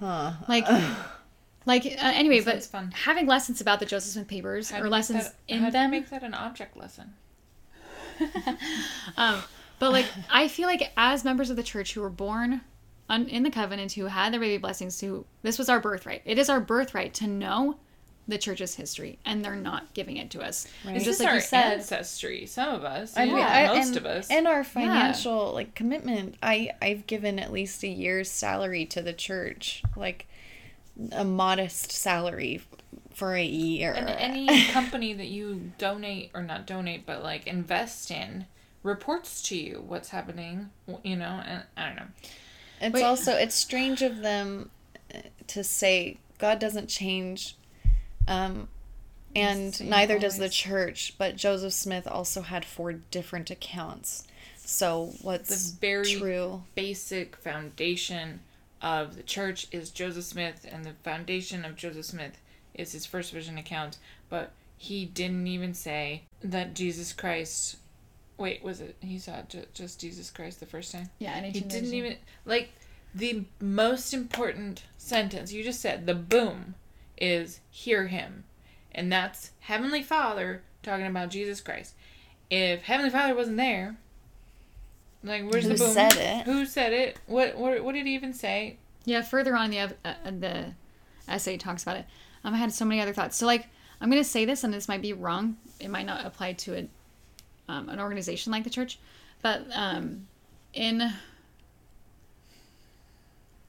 [0.49, 0.67] Like,
[1.67, 2.91] like uh, anyway, but fun.
[2.93, 5.91] having lessons about the Joseph Smith papers How or lessons that- in how them.
[5.91, 7.13] make that an object lesson.
[9.17, 9.43] Um,
[9.79, 12.61] but like, I feel like as members of the church who were born
[13.09, 16.23] un- in the covenant, who had their baby blessings, who this was our birthright.
[16.25, 17.77] It is our birthright to know
[18.27, 20.67] the church's history, and they're not giving it to us.
[20.87, 22.47] And It's just like our you said, ancestry.
[22.47, 23.35] Some of us, I yeah,
[23.73, 24.31] I- most and, of us.
[24.31, 26.37] and our financial like commitment.
[26.43, 30.27] I I've given at least a year's salary to the church, like
[31.13, 32.63] a modest salary
[33.13, 33.93] for a year.
[33.93, 38.47] And any company that you donate or not donate, but like invest in,
[38.85, 40.71] reports to you what's happening.
[41.03, 42.07] You know, and I don't know.
[42.81, 43.03] It's Wait.
[43.03, 44.71] also it's strange of them
[45.13, 45.19] uh,
[45.49, 47.57] to say God doesn't change,
[48.29, 48.69] um,
[49.35, 51.15] and same neither does the church.
[51.19, 54.29] But Joseph Smith also had four different accounts.
[54.57, 56.63] So what's The very true?
[56.75, 58.41] basic foundation
[58.81, 62.39] of the church is Joseph Smith, and the foundation of Joseph Smith
[62.75, 63.99] is his first vision account.
[64.29, 67.77] But he didn't even say that Jesus Christ.
[68.37, 71.11] Wait, was it he saw ju- just Jesus Christ the first time?
[71.19, 72.71] yeah, and He didn't even like
[73.15, 76.07] the most important sentence you just said.
[76.07, 76.75] The boom
[77.17, 78.45] is hear him,
[78.93, 81.95] and that's Heavenly Father talking about Jesus Christ.
[82.51, 83.97] If Heavenly Father wasn't there,
[85.23, 85.93] like where's Who the boom?
[85.95, 86.45] said it?
[86.47, 87.19] Who said it?
[87.27, 88.79] What what what did he even say?
[89.05, 90.73] Yeah, further on the uh, uh, the
[91.29, 92.07] essay talks about it.
[92.43, 93.37] Um, I had so many other thoughts.
[93.37, 93.67] So like,
[94.01, 95.57] I'm gonna say this, and this might be wrong.
[95.81, 96.89] It might not apply to a,
[97.69, 98.99] um, an organization like the church,
[99.43, 100.27] but um,
[100.73, 101.01] in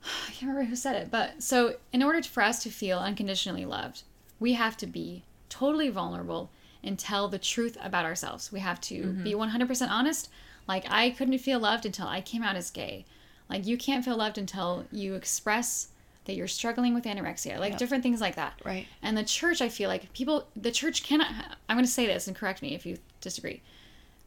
[0.03, 3.65] I can't remember who said it, but so in order for us to feel unconditionally
[3.65, 4.03] loved,
[4.39, 6.49] we have to be totally vulnerable
[6.83, 8.51] and tell the truth about ourselves.
[8.51, 10.29] We have to be 100% honest.
[10.67, 13.05] Like I couldn't feel loved until I came out as gay.
[13.49, 15.87] Like you can't feel loved until you express
[16.25, 17.59] that you're struggling with anorexia.
[17.59, 17.79] Like Yep.
[17.79, 18.59] different things like that.
[18.63, 18.85] Right.
[19.01, 21.27] And the church, I feel like people, the church cannot.
[21.69, 23.61] I'm going to say this and correct me if you disagree.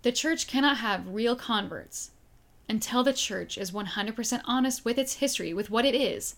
[0.02, 2.10] The church cannot have real converts
[2.68, 6.36] until the church is 100% honest with its history, with what it is,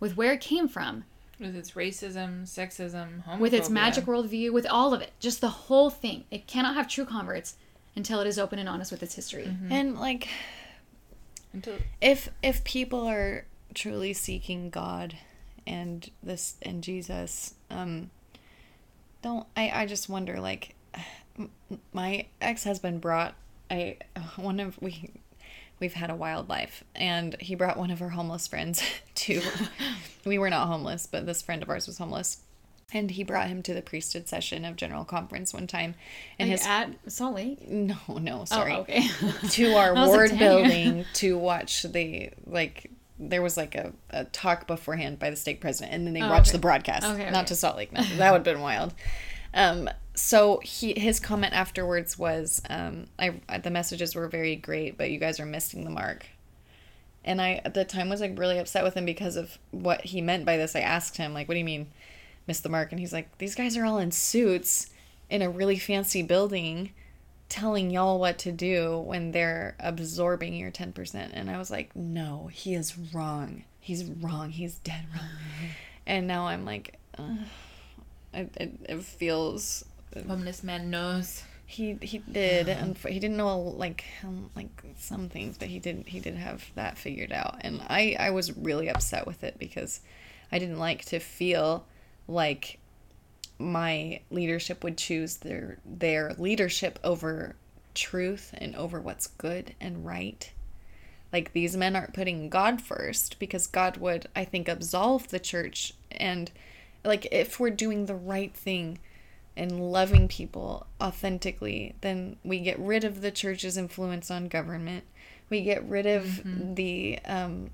[0.00, 1.04] with where it came from,
[1.40, 3.38] With its racism, sexism, homophobia.
[3.40, 5.10] with its magic worldview, with all of it.
[5.20, 6.24] Just the whole thing.
[6.30, 7.56] It cannot have true converts
[7.96, 9.52] until it is open and honest with its history.
[9.70, 10.28] And like
[11.52, 15.16] Until if if people are truly seeking God
[15.66, 18.10] and this and Jesus, um
[19.22, 21.02] don't I I just wonder like m-
[21.92, 23.34] my ex-husband brought
[23.70, 23.98] a
[24.36, 25.10] one of we
[25.80, 28.82] we've had a wild life and he brought one of our homeless friends
[29.14, 29.40] to
[30.24, 32.38] we were not homeless but this friend of ours was homeless
[32.92, 35.94] And he brought him to the priesthood session of General Conference one time.
[36.38, 37.66] And Like, his at Salt Lake.
[37.68, 38.72] no, no, sorry.
[38.74, 39.08] Oh, okay.
[39.50, 44.24] to our was like, ward building to watch the like there was like a, a
[44.26, 46.58] talk beforehand by the state president and then they Oh, watched okay.
[46.58, 48.92] the broadcast Okay, not to salt lake no, that would have been wild
[49.54, 53.30] um so he his comment afterwards was um i
[53.62, 56.26] the messages were very great but you guys are missing the mark
[57.24, 60.20] and i at the time was like really upset with him because of what he
[60.20, 61.86] meant by this i asked him like what do you mean
[62.46, 64.90] miss the mark and he's like these guys are all in suits
[65.30, 66.92] in a really fancy building
[67.48, 71.30] telling y'all what to do when they're absorbing your 10%.
[71.32, 73.64] And I was like, no, he is wrong.
[73.78, 74.50] He's wrong.
[74.50, 75.28] He's dead wrong.
[76.06, 76.98] And now I'm like,
[78.34, 79.86] it, it, it feels.
[80.22, 81.42] Homeless man knows.
[81.66, 86.04] He he did and he didn't know like um, like some things, but he did
[86.06, 90.00] he did have that figured out, and I I was really upset with it because
[90.52, 91.86] I didn't like to feel
[92.28, 92.78] like
[93.58, 97.56] my leadership would choose their their leadership over
[97.94, 100.52] truth and over what's good and right.
[101.32, 105.94] Like these men aren't putting God first because God would I think absolve the church
[106.10, 106.50] and
[107.04, 108.98] like if we're doing the right thing
[109.56, 115.04] and loving people authentically, then we get rid of the church's influence on government.
[115.50, 116.42] We get rid of
[116.76, 117.70] the um,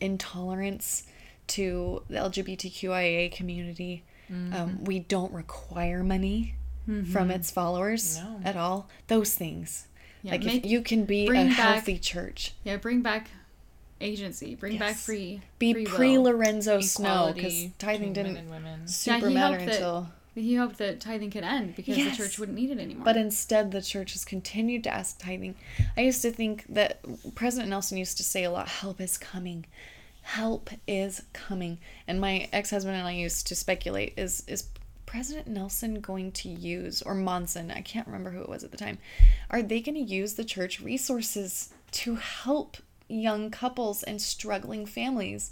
[0.00, 1.04] intolerance
[1.48, 4.04] to the LGBTQIA community.
[4.30, 6.54] Um, we don't require money
[7.12, 8.40] from its followers No.
[8.44, 8.88] at all.
[9.08, 9.86] Those things.
[10.22, 13.28] Yeah, like make- if you can be a back- healthy church, Yeah, bring back
[14.00, 14.54] agency.
[14.54, 15.40] Bring back free.
[15.58, 18.38] be pre Lorenzo Snow because tithing didn't
[18.88, 20.08] super he matter until.
[20.38, 22.16] He hoped that tithing could end because Yes.
[22.16, 23.04] the church wouldn't need it anymore.
[23.04, 25.56] But instead, the church has continued to ask tithing.
[25.96, 27.00] I used to think that
[27.34, 29.66] President Nelson used to say a lot help is coming.
[30.22, 31.78] Help is coming.
[32.06, 34.68] And my ex husband and I used to speculate is, is
[35.06, 38.76] President Nelson going to use, or Monson, I can't remember who it was at the
[38.76, 38.98] time,
[39.50, 42.76] are they going to use the church resources to help
[43.08, 45.50] young couples and struggling families?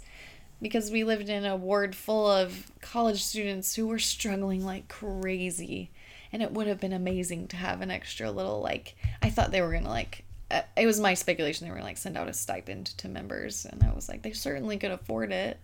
[0.61, 5.91] Because we lived in a ward full of college students who were struggling like crazy.
[6.31, 9.61] And it would have been amazing to have an extra little like i thought they
[9.61, 12.33] were gonna like uh, it was my speculation they were gonna like send out a
[12.33, 13.65] stipend to members.
[13.65, 15.57] And i was like they certainly could afford it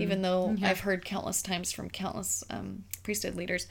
[0.00, 3.68] even though i've heard countless times from countless um, priesthood leaders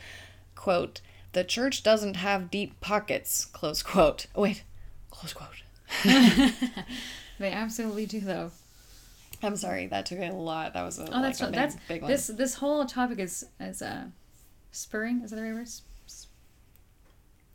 [0.55, 1.01] quote
[1.33, 4.27] the church doesn't have deep pockets close quote.
[4.35, 4.63] Oh, wait
[5.11, 5.63] close quote.
[7.39, 8.51] They absolutely do, though.
[9.43, 12.01] I'm sorry that took a lot that was a, Oh, that's a big, that's big
[12.01, 14.05] one this this whole topic is is uh
[14.71, 15.21] spurring.
[15.23, 15.67] Is that the right word?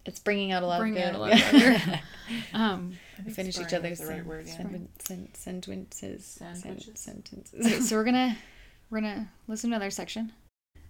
[0.04, 2.00] It's bringing out a lot Bringing of out a lot of other-
[2.54, 2.98] Um.
[3.32, 4.56] finish each other's the right sen- word, yeah.
[4.56, 6.24] sen- sen- sentences.
[6.24, 6.98] sen- Sandwiches.
[6.98, 7.64] sentences.
[7.66, 8.36] Okay, so we're gonna
[8.90, 10.32] we're gonna listen to another section.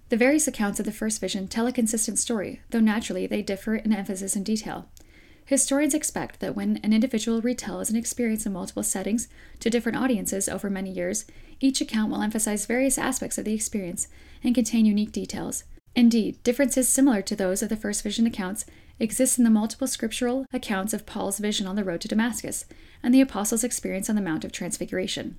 [0.09, 3.75] The various accounts of the first vision tell a consistent story, though naturally they differ
[3.77, 4.89] in emphasis and detail.
[5.45, 9.29] Historians expect that when an individual retells an experience in multiple settings
[9.61, 11.25] to different audiences over many years,
[11.61, 14.09] each account will emphasize various aspects of the experience
[14.45, 15.65] and contain unique details.
[15.95, 18.65] Indeed, differences similar to those of the first vision accounts
[18.99, 22.65] exist in the multiple scriptural accounts of Paul's vision on the road to Damascus
[23.03, 25.37] and the apostles' experience on the Mount of Transfiguration.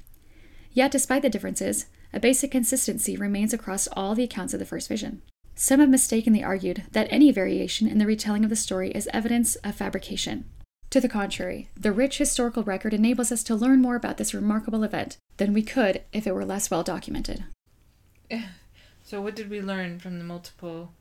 [0.74, 4.90] Yet, despite the differences, a basic consistency remains across all the accounts of the first
[4.90, 5.22] vision.
[5.56, 9.56] Some have mistakenly argued that any variation in the retelling of the story is evidence
[9.58, 10.46] of fabrication.
[10.90, 14.84] To the contrary, the rich historical record enables us to learn more about this remarkable
[14.84, 17.46] event than we could if it were less well documented.
[19.06, 20.94] So, what did we learn from the multiple,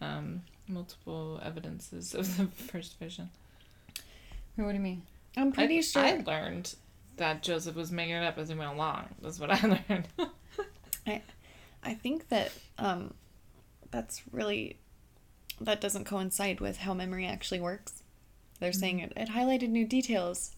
[0.00, 3.30] um, multiple evidences of the first vision?
[4.56, 5.02] What do you mean?
[5.36, 6.02] I'm pretty I, sure.
[6.02, 6.74] I learned
[7.16, 9.04] that Joseph was making it up as he went along.
[9.22, 10.08] That's what I learned.
[11.84, 13.14] I think that um,
[13.94, 14.76] that's really
[15.60, 18.02] that doesn't coincide with how memory actually works.
[18.58, 20.50] They're saying it, it highlighted new details,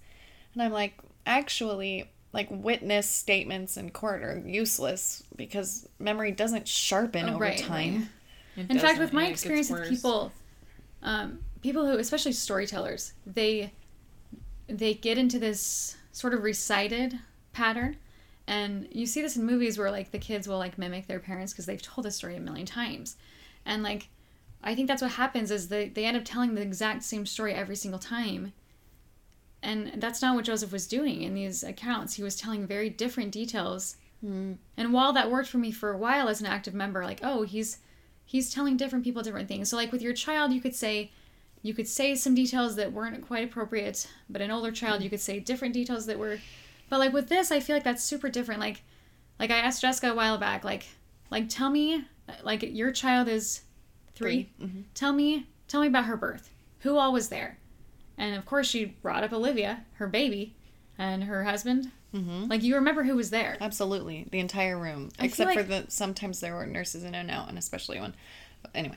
[0.55, 0.95] and I'm like,
[1.27, 7.59] actually, like witness statements in court are useless because memory doesn't sharpen Oh, over right,
[7.59, 8.09] time.
[8.57, 10.33] It In fact, with my and it gets experience with people,
[11.03, 13.73] um, people who, especially storytellers, they
[14.67, 17.19] they get into this sort of recited
[17.53, 17.97] pattern,
[18.47, 21.53] and you see this in movies where like the kids will like mimic their parents
[21.53, 23.17] because they've told the story a million times,
[23.65, 24.09] and like
[24.63, 27.55] I think that's what happens is they they end up telling the exact same story
[27.55, 28.53] every single time.
[29.63, 32.15] And that's not what Joseph was doing in these accounts.
[32.15, 33.97] He was telling very different details.
[34.21, 34.55] Hmm.
[34.77, 37.43] And while that worked for me for a while as an active member, like, oh,
[37.43, 37.79] he's
[38.25, 39.69] he's telling different people different things.
[39.69, 41.11] So like with your child, you could say
[41.63, 45.21] you could say some details that weren't quite appropriate, but an older child you could
[45.21, 46.39] say different details that were
[46.89, 48.61] but like with this, I feel like that's super different.
[48.61, 48.83] Like
[49.39, 50.87] like I asked Jessica a while back, like
[51.31, 52.05] like tell me
[52.43, 53.63] like your child is
[54.15, 54.83] 3 3 Mhm.
[54.95, 56.51] Tell me, tell me about her birth.
[56.81, 57.59] Who all was there?
[58.19, 60.55] And of course, she brought up Olivia, her baby,
[60.97, 61.91] and her husband.
[62.15, 62.49] Mhm.
[62.49, 63.59] Like you remember who was there.
[63.61, 67.49] Absolutely, the entire room, I except for the sometimes there were nurses in and out,
[67.49, 68.15] and especially when.
[68.75, 68.97] Anyway,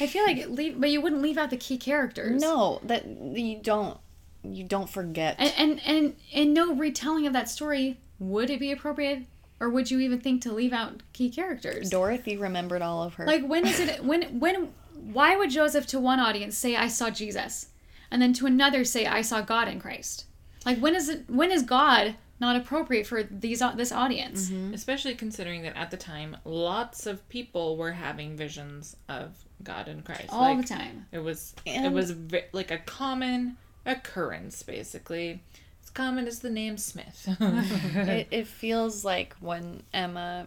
[0.00, 2.40] I feel like leave, but you wouldn't leave out the key characters.
[2.40, 3.98] no, that you don't
[4.42, 5.36] you don't forget.
[5.38, 9.24] And and and, and no retelling of that story would it be appropriate,
[9.58, 11.90] or would you even think to leave out key characters?
[11.90, 13.26] Dorothy remembered all of her.
[13.26, 17.10] Like when is it when when why would Joseph to one audience say I saw
[17.10, 17.68] Jesus
[18.10, 20.26] and then to another say I saw God in Christ?
[20.64, 24.50] Like when is it when is God not appropriate for these this audience?
[24.50, 24.74] Mm-hmm.
[24.74, 30.04] Especially considering that at the time, lots of people were having visions of God and
[30.04, 30.26] Christ.
[30.30, 31.06] All like, the time.
[31.12, 32.14] It was it was
[32.52, 33.56] like a common
[33.90, 35.42] occurrence, basically.
[35.82, 37.28] As common as the name Smith.
[37.40, 40.46] it, it feels like when Emma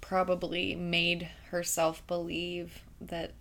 [0.00, 3.32] probably made herself believe that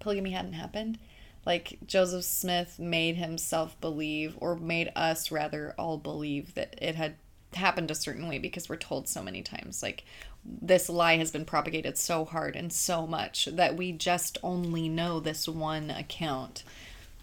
[0.00, 0.98] polygamy hadn't happened.
[1.46, 7.14] Like Joseph Smith made himself believe, or made us rather all believe that it had
[7.54, 9.82] happened a certain way because we're told so many times.
[9.82, 10.04] Like
[10.44, 15.20] this lie has been propagated so hard and so much that we just only know
[15.20, 16.62] this one account.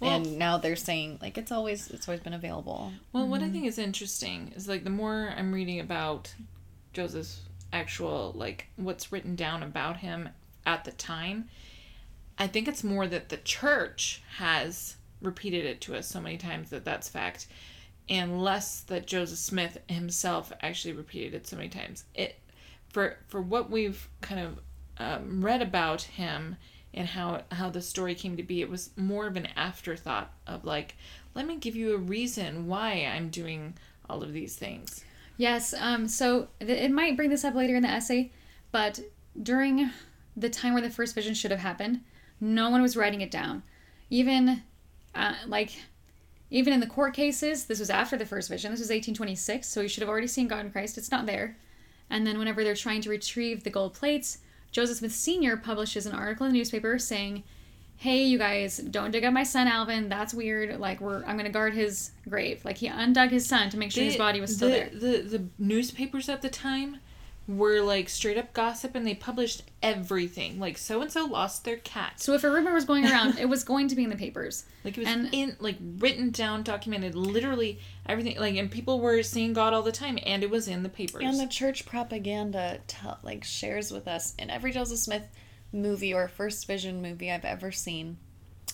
[0.01, 2.91] And now they're saying like it's always it's always been available.
[3.13, 6.33] Well, what I think is interesting is like the more I'm reading about
[6.93, 7.41] Joseph's
[7.73, 10.29] actual like what's written down about him
[10.65, 11.49] at the time,
[12.37, 16.69] I think it's more that the church has repeated it to us so many times
[16.69, 17.47] that that's fact,
[18.07, 22.05] and less that Joseph Smith himself actually repeated it so many times.
[22.13, 22.39] It
[22.89, 24.59] for for what we've kind of
[24.99, 26.55] um, read about him
[26.97, 30.65] and how how the story came to be, it was more of an afterthought of
[30.65, 30.95] like,
[31.35, 33.75] let me give you a reason why I'm doing
[34.09, 35.03] all of these things.
[35.37, 35.73] Yes.
[35.79, 36.07] Um.
[36.07, 38.31] So th- it might bring this up later in the essay,
[38.71, 38.99] but
[39.41, 39.91] during
[40.35, 42.01] the time where the first vision should have happened,
[42.39, 43.63] no one was writing it down.
[44.09, 44.63] Even,
[45.15, 45.71] uh, like,
[46.49, 48.71] even in the court cases, this was after the first vision.
[48.71, 50.97] This was 1826, so you should have already seen God in Christ.
[50.97, 51.57] It's not there.
[52.09, 54.39] And then whenever they're trying to retrieve the gold plates,
[54.71, 55.57] Joseph Smith Sr.
[55.57, 57.43] publishes an article in the newspaper saying,
[57.97, 60.09] "Hey, you guys, don't dig up my son Alvin.
[60.09, 60.79] That's weird.
[60.79, 62.63] Like, we're I'm gonna guard his grave.
[62.65, 65.37] Like, he undug his son to make sure his body was still the, there." The
[65.37, 66.97] the newspapers at the time
[67.47, 70.59] were like straight up gossip and they published everything.
[70.59, 72.13] Like so and so lost their cat.
[72.19, 74.65] So if a rumor was going around, it was going to be in the papers.
[74.83, 78.37] Like it was And- in like written down, documented, literally everything.
[78.37, 81.23] Like and people were seeing God all the time, and it was in the papers.
[81.25, 85.23] And the church propaganda tell, like shares with us in every Joseph Smith
[85.73, 88.17] movie or first vision movie I've ever seen.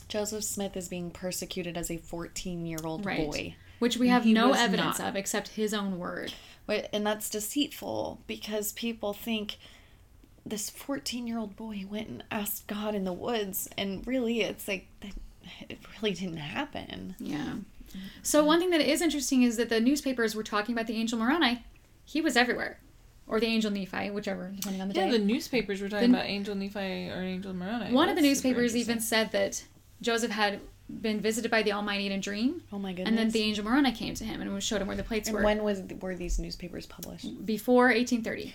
[0.08, 3.26] Joseph Smith is being persecuted as a 14 year old Right.
[3.32, 3.56] boy.
[3.80, 5.10] Which we have He no evidence not.
[5.10, 6.32] of except his own word.
[6.66, 9.57] But- And that's deceitful because people think
[10.45, 13.70] this 14 year old boy went and asked God in the woods.
[13.78, 15.11] And really, it's like, that,
[15.70, 17.16] it really didn't happen.
[17.20, 17.55] Yeah.
[18.24, 21.20] So one thing that is interesting is that the newspapers were talking about the angel
[21.20, 21.64] Moroni.
[22.05, 22.80] He was everywhere.
[23.28, 25.11] Or the angel Nephi, whichever, depending on the yeah, day.
[25.11, 27.93] the newspapers were talking The- about Angel Nephi or Angel Moroni.
[27.93, 29.64] One of the newspapers even said that
[30.01, 30.59] Joseph had
[30.90, 33.08] been visited by the Almighty in a dream, Oh my goodness.
[33.10, 35.38] and then the angel Moroni came to him and showed him where the plates and
[35.38, 37.46] were when was were these newspapers published?
[37.46, 38.54] before 1830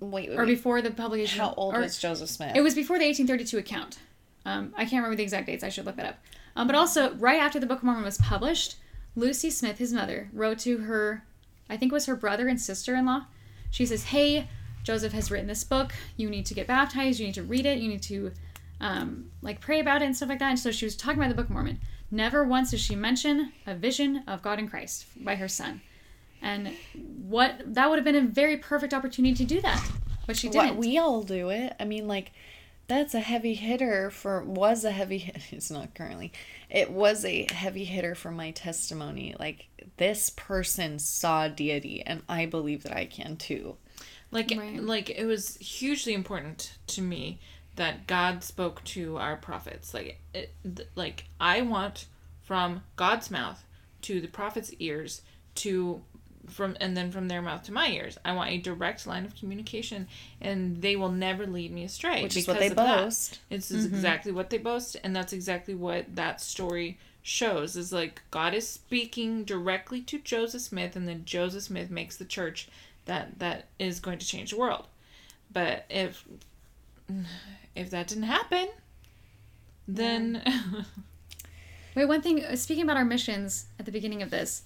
[0.00, 1.40] Wait, wait, or before the publication.
[1.40, 2.56] How old was Joseph Smith?
[2.56, 3.98] It was before the 1832 account.
[4.44, 5.62] Um, I can't remember the exact dates.
[5.62, 6.18] I should look that up.
[6.56, 8.76] Um, but also, right after the Book of Mormon was published,
[9.14, 11.24] Lucy Smith, his mother, wrote to her,
[11.70, 13.26] I think it was her brother and sister in law.
[13.70, 14.48] She says, Hey,
[14.82, 15.92] Joseph has written this book.
[16.16, 17.20] You need to get baptized.
[17.20, 17.78] You need to read it.
[17.78, 18.32] You need to
[18.82, 20.50] um, like pray about it and stuff like that.
[20.50, 21.80] And so she was talking about the Book of Mormon.
[22.10, 25.80] Never once does she mention a vision of God in Christ by her son.
[26.42, 26.74] And
[27.22, 29.82] what that would have been a very perfect opportunity to do that,
[30.26, 30.70] but she didn't.
[30.70, 31.74] What, we all do it.
[31.78, 32.32] I mean, like,
[32.88, 36.32] that's a heavy hitter for, was a heavy, hit- it's not currently,
[36.68, 39.36] it was a heavy hitter for my testimony.
[39.38, 39.68] Like,
[39.98, 43.76] this person saw deity, and I believe that I can too.
[44.32, 44.82] like Right.
[44.82, 47.38] like it was hugely important to me
[47.76, 49.94] that God spoke to our prophets.
[49.94, 52.06] Like it, th- like I want
[52.42, 53.64] from God's mouth
[54.02, 55.22] to the prophet's ears
[55.56, 56.02] to
[56.48, 58.18] from and then from their mouth to my ears.
[58.24, 60.08] I want a direct line of communication,
[60.40, 62.22] and they will never lead me astray.
[62.22, 62.98] Which is what they of that.
[62.98, 63.40] boast.
[63.50, 67.76] It's is exactly what they boast, and that's exactly what that story shows.
[67.76, 72.24] Is like God is speaking directly to Joseph Smith, and then Joseph Smith makes the
[72.24, 72.68] church
[73.04, 74.86] that that is going to change the world.
[75.52, 76.24] But if
[77.74, 78.68] if that didn't happen,
[79.88, 80.42] then
[81.94, 84.62] Wait, one thing, uh, speaking about our missions at the beginning of this.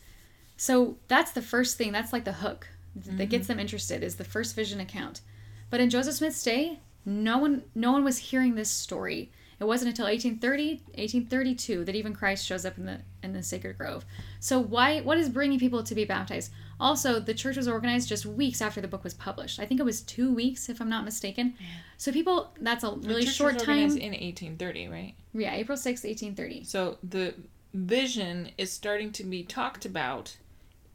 [0.56, 3.24] So that's the first thing, that's like the hook that Mm-hmm.
[3.28, 5.20] gets them interested is the first vision account.
[5.68, 9.30] But in Joseph Smith's day, no one no one was hearing this story.
[9.60, 13.76] It wasn't until 1830, 1832 that even Christ shows up in the in the sacred
[13.76, 14.06] grove.
[14.40, 16.50] So why what is bringing people to be baptized?
[16.78, 19.58] Also, the church was organized just weeks after the book was published.
[19.58, 21.54] I think it was 2 weeks if I'm not mistaken.
[21.96, 23.76] So people that's a really short was time.
[23.78, 25.14] organized in 1830, right?
[25.32, 26.64] Yeah, April 6, 1830.
[26.64, 27.34] So the
[27.72, 30.36] vision is starting to be talked about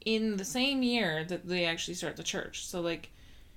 [0.04, 2.66] in the same year that they actually start the church.
[2.66, 3.10] So like,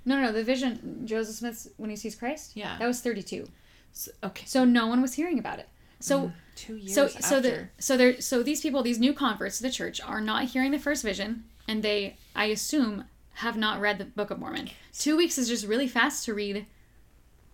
[0.06, 2.52] No, no, no, the vision Joseph Smith's when he sees Christ?
[2.56, 2.78] Yeah.
[2.80, 3.48] That was 32.
[3.92, 5.68] s- okay, So no one was hearing about it.
[6.00, 7.22] So mm, two years so after.
[7.22, 10.46] so the so there so these people these new converts to the church are not
[10.46, 13.06] hearing the first vision and they I assume
[13.36, 14.70] have not read the Book of Mormon.
[14.98, 16.66] 2 weeks is just really fast to read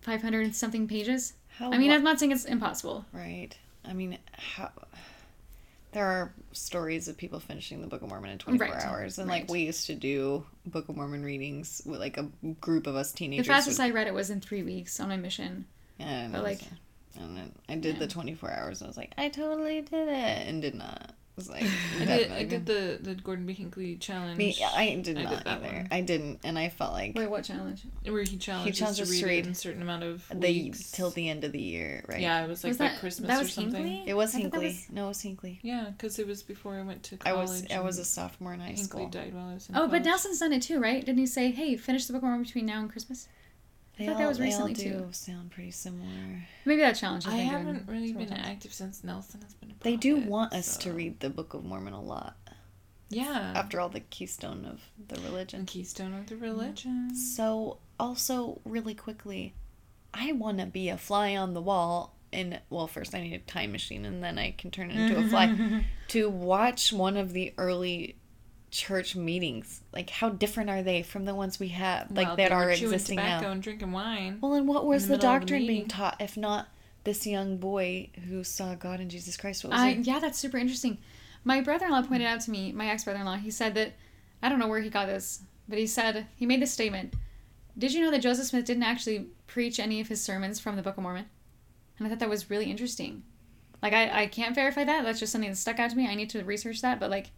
[0.01, 1.33] 500 and something pages.
[1.57, 3.05] How I mean, lo- I'm not saying it's impossible.
[3.13, 3.49] Right.
[3.85, 4.71] I mean, how
[5.91, 9.27] there are stories of people finishing the Book of Mormon in 24 Right, hours, and
[9.27, 9.41] right.
[9.41, 12.29] like we used to do Book of Mormon readings with like a
[12.61, 13.47] group of us teenagers.
[13.47, 15.65] The fastest would- I read it was in 3 weeks on my mission.
[15.99, 16.61] yeah, but, like-
[17.19, 17.99] and then I did yeah.
[18.01, 21.13] the 24 hours, and I was like, I totally did it, and did not.
[21.31, 21.63] It was like,
[22.01, 23.53] I did, I did the the Gordon B.
[23.53, 24.37] Hinckley challenge.
[24.37, 25.75] Me, I did I not that either.
[25.75, 25.87] one.
[25.89, 27.83] I didn't, and I felt like Wait, what challenge?
[28.03, 30.03] where he challenged challenged us us to to read, read it in a certain amount
[30.03, 30.91] of they weeks.
[30.91, 32.19] till the end of the year, right?
[32.19, 33.85] Yeah, it was like was that Christmas that or something.
[33.87, 34.11] Hinckley?
[34.11, 34.65] It was I thought Hinckley.
[34.67, 35.59] was- No, it was Hinckley.
[35.63, 37.47] Yeah, because it was before I went to I college.
[37.49, 39.07] was I was a and sophomore in high Hinckley school.
[39.07, 40.03] died while I was in Oh, but.
[40.03, 40.99] Nelson's done it too, right?
[41.05, 43.29] Didn't he say, "Hey, finish the Book of Mormon between now and Christmas"?
[44.01, 45.07] They thought all, that was they recently, all do too.
[45.11, 46.47] sound pretty similar.
[46.65, 47.27] Maybe that challenge.
[47.27, 48.41] I haven't really been times.
[48.43, 51.63] active since Nelson has been a They do want us to read the Book of
[51.63, 52.35] Mormon a lot.
[53.09, 53.53] Yeah.
[53.55, 55.65] After all, the keystone of the and religion.
[55.65, 57.13] keystone of the religion.
[57.13, 59.53] So, also, really quickly,
[60.13, 62.15] I want to be a fly on the wall.
[62.33, 65.19] And, well, first I need a time machine, and then I can turn it into
[65.19, 65.83] a fly.
[66.07, 68.15] to watch one of the early
[68.71, 69.81] church meetings.
[69.93, 73.17] Like, how different are they from the ones we have, like, Well, that are existing
[73.17, 73.51] tobacco now?
[73.51, 74.39] and drinking wine.
[74.41, 76.69] Well, and what was the the, of the doctrine being taught, if not
[77.03, 79.63] this young boy who saw God and Jesus Christ?
[79.63, 80.07] What was I, it?
[80.07, 80.97] yeah, that's super interesting.
[81.43, 83.93] My brother-in-law pointed out to me, my ex-brother-in-law, he said that
[84.41, 87.13] I don't know where he got this, but he said he made this statement.
[87.77, 90.81] Did you know that Joseph Smith didn't actually preach any of his sermons from the
[90.81, 91.25] Book of Mormon?
[91.97, 93.23] And I thought that was really interesting.
[93.81, 95.03] Like I, I can't verify that.
[95.03, 96.07] That's just something that stuck out to me.
[96.07, 96.99] I need to research that.
[96.99, 97.31] But like,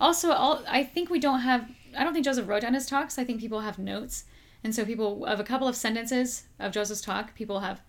[0.00, 1.68] also, all I think we don't have.
[1.96, 3.18] I don't think Joseph wrote down his talks.
[3.18, 4.24] I think people have notes,
[4.62, 7.80] and so people of a couple of sentences of Joseph's talk, people have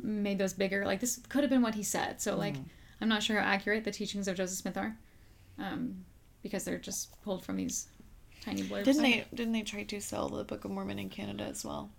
[0.00, 0.84] made those bigger.
[0.84, 2.20] Like this could have been what he said.
[2.20, 2.56] So like,
[3.00, 4.96] I'm not sure how accurate the teachings of Joseph Smith are,
[5.58, 6.04] um,
[6.42, 7.88] because they're just pulled from these
[8.42, 8.84] tiny blurbs.
[8.84, 9.24] Didn't they?
[9.34, 11.90] Didn't they try to sell the Book of Mormon in Canada as well?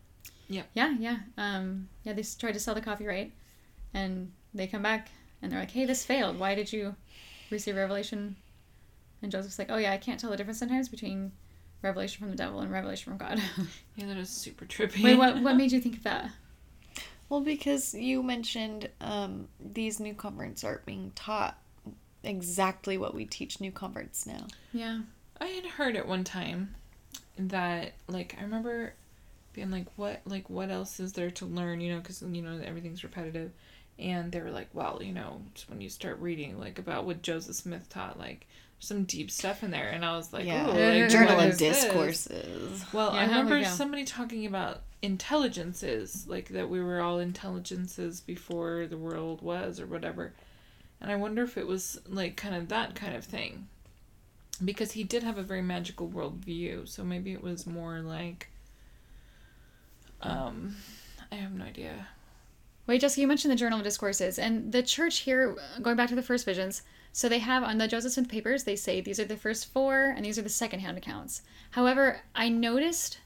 [0.50, 0.64] Yeah,
[1.00, 2.14] yeah, um, yeah.
[2.14, 3.32] They tried to sell the copyright,
[3.94, 5.10] and they come back
[5.42, 6.40] and they're like, "Hey, this failed.
[6.40, 6.96] Why did you
[7.50, 8.36] receive revelation?"
[9.24, 11.32] And Joseph's like, "Oh yeah, I can't tell the difference sometimes between
[11.82, 13.42] revelation from the devil and revelation from God."
[13.96, 15.04] Yeah, that is super trippy.
[15.04, 15.42] Wait, what?
[15.42, 16.32] What made you think of that?
[17.30, 21.58] Well, because you mentioned um, these new converts are being taught
[22.24, 24.48] exactly what we teach new converts now.
[24.74, 25.00] Yeah,
[25.40, 26.76] I had heard at one time
[27.38, 28.94] that, like, I remember
[29.54, 32.60] being like, "What, like, what else is there to learn?" You know, because you know
[32.64, 33.52] everything's repetitive,
[33.98, 37.22] and they were like, "Well, you know, just when you start reading like about what
[37.22, 40.68] Joseph Smith taught, like, there's some deep stuff in there," and I was like, yeah,
[40.68, 42.86] "Ooh, like, journal of is this?" discourses.
[42.94, 43.70] Well, Yeah, I remember we go?
[43.70, 49.86] somebody talking about intelligences, like that we were all intelligences before the world was, or
[49.86, 50.34] whatever.
[51.02, 53.68] And I wonder if it was like kind of that kind of thing.
[54.64, 58.50] Because he did have a very magical worldview, so maybe it was more like.
[60.22, 60.76] Um,
[61.32, 62.08] I have no idea.
[62.88, 66.16] Wait, Jessica, you mentioned the Journal of Discourses, and the church here, going back to
[66.16, 66.82] the first visions,
[67.16, 70.06] so they have on the Joseph Smith papers, they say these are the first four
[70.16, 71.44] and these are the secondhand accounts.
[71.72, 73.20] However, I noticed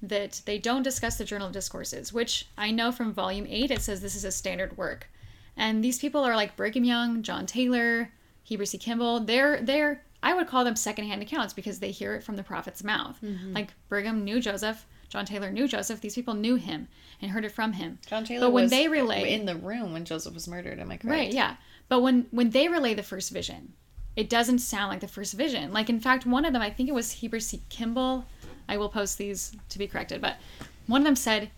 [0.00, 3.82] that they don't discuss the Journal of Discourses, which I know from volume 8 it
[3.82, 5.08] says this is a standard work.
[5.56, 8.10] And these people are like Brigham Young, John Taylor,
[8.42, 8.78] Heber C.
[8.78, 9.20] Kimball.
[9.20, 12.82] They're they're I would call them secondhand accounts because they hear it from the prophet's
[12.82, 13.18] mouth.
[13.22, 13.52] Mm-hmm.
[13.52, 16.00] Like Brigham knew Joseph, John Taylor knew Joseph.
[16.00, 16.88] These people knew him
[17.20, 17.98] and heard it from him.
[18.06, 20.78] John Taylor But when was they relay- in the room when Joseph was murdered.
[20.78, 21.04] Am I correct?
[21.06, 21.56] Right, yeah.
[21.92, 23.74] But when when they relay the first vision,
[24.16, 25.74] it doesn't sound like the first vision.
[25.74, 27.60] Like in fact, one of them, I think it was Heber C.
[27.68, 28.24] Kimball.
[28.66, 30.38] I will post these to be corrected, but
[30.86, 31.50] one of them said,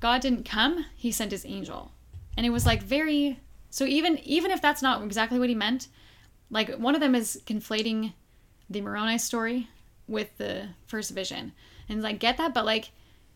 [0.00, 1.92] "God didn't come; He sent His angel,"
[2.38, 3.38] and it was like very.
[3.68, 5.88] So even even if that's not exactly what he meant,
[6.48, 8.14] like one of them is conflating
[8.70, 9.68] the Moroni story
[10.08, 11.52] with the first vision,
[11.86, 12.92] and like get that, but like,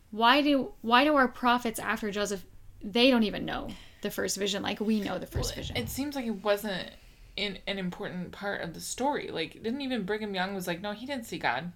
[0.09, 2.43] why do why do our prophets after Joseph?
[2.81, 3.69] They don't even know
[4.01, 5.77] the first vision like we know the first vision.
[5.77, 6.89] It seems like it wasn't
[7.35, 9.29] in an important part of the story.
[9.31, 11.71] Like, didn't even Brigham Young was like, no, he didn't see God.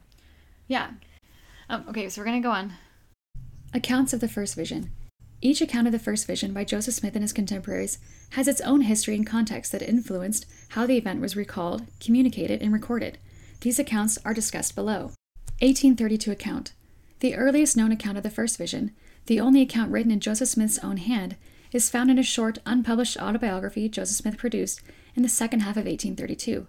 [0.67, 0.91] Yeah.
[1.69, 2.73] Um, okay, so we're gonna go on.
[3.73, 4.91] Accounts of the First Vision.
[5.41, 7.99] Each account of the First Vision by Joseph Smith and his contemporaries
[8.31, 12.73] has its own history and context that influenced how the event was recalled, communicated, and
[12.73, 13.17] recorded.
[13.61, 15.11] These accounts are discussed below.
[15.59, 16.73] 1832 account.
[17.19, 18.91] The earliest known account of the First Vision,
[19.27, 21.35] the only account written in Joseph Smith's own hand,
[21.75, 24.81] is found in a short, unpublished autobiography Joseph Smith produced
[25.15, 26.67] in the second half of 1832.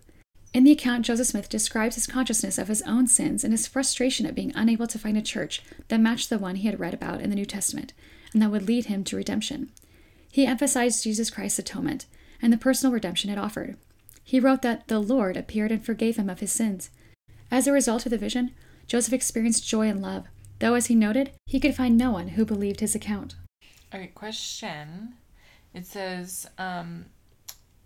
[0.53, 4.27] In the account, Joseph Smith describes his consciousness of his own sins and his frustration
[4.27, 7.21] at being unable to find a church that matched the one he had read about
[7.21, 7.93] in the New Testament
[8.33, 9.71] and that would lead him to redemption.
[10.31, 12.07] He emphasized Jesus Christ's atonement
[12.43, 13.77] and the personal redemption it offered.
[14.25, 16.91] He wrote that the Lord appeared and forgave him of his sins.
[17.51, 18.53] As a result of the vision,
[18.87, 20.27] Joseph experienced joy and love,
[20.59, 23.37] though, as he noted, he could find no one who believed his account.
[23.93, 25.15] All right, question.
[25.73, 27.07] It says um,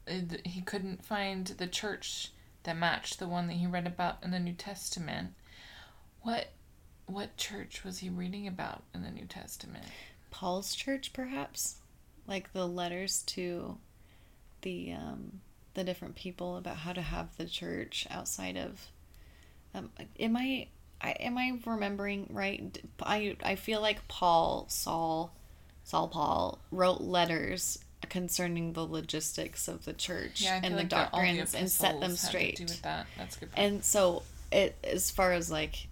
[0.07, 2.33] he couldn't find the church
[2.63, 5.35] that matched the one that he read about in the New Testament.
[6.23, 6.49] What
[7.07, 9.85] what church was he reading about in the New Testament?
[10.31, 11.77] Paul's church, perhaps,
[12.27, 13.79] like the letters to
[14.63, 15.41] the um,
[15.75, 18.87] the different people about how to have the church outside of.
[19.75, 20.69] Um, am I,
[21.01, 22.79] I am I remembering right?
[23.03, 25.35] I I feel like Paul Saul,
[25.85, 27.79] Saul Paul wrote letters
[28.09, 31.55] concerning the logistics of the church I feel and the like that all the doctrines
[31.55, 32.57] and set them epistles had to straight.
[32.57, 33.07] do with that.
[33.19, 33.53] That's a good.
[33.53, 33.67] Point.
[33.73, 34.23] And so
[34.53, 35.87] it as far as like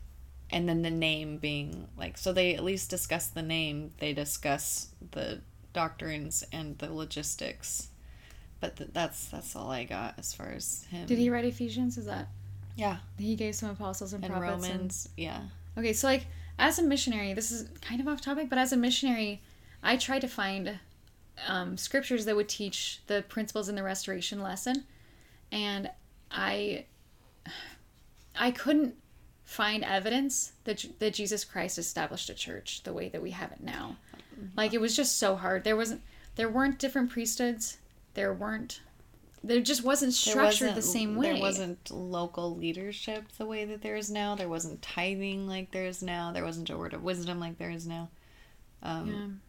[0.51, 4.89] and then the name being like so they at least discuss the name, they discuss
[5.11, 5.41] the
[5.73, 7.89] doctrines and the logistics.
[8.61, 11.07] But th- that's that's all I got as far as him.
[11.07, 11.99] Did he write Ephesians?
[11.99, 12.29] Is that
[12.75, 12.97] Yeah.
[13.19, 14.65] he gave some apostles and, And prophets?
[14.65, 15.43] and- Romans, yeah.
[15.77, 16.27] Okay, so like
[16.59, 19.41] as a missionary, this is kind of off topic, but as a missionary,
[19.83, 20.79] I tried to find
[21.47, 24.85] um, scriptures that would teach the principles in the restoration lesson,
[25.53, 25.91] and
[26.31, 26.85] I
[28.39, 28.95] I couldn't
[29.45, 33.61] find evidence that that Jesus Christ established a church the way that we have it
[33.63, 33.97] now.
[34.57, 35.65] Like it was just so hard.
[35.65, 36.03] There wasn't
[36.37, 37.79] there weren't different priesthoods.
[38.15, 38.81] There weren't
[39.43, 41.33] there just wasn't structured the wasn't- same way.
[41.33, 44.35] There wasn't local leadership the way that there is now.
[44.35, 46.33] There wasn't tithing like there is now.
[46.33, 48.11] There wasn't a word of wisdom like there is now.
[48.83, 49.48] Um, Yeah.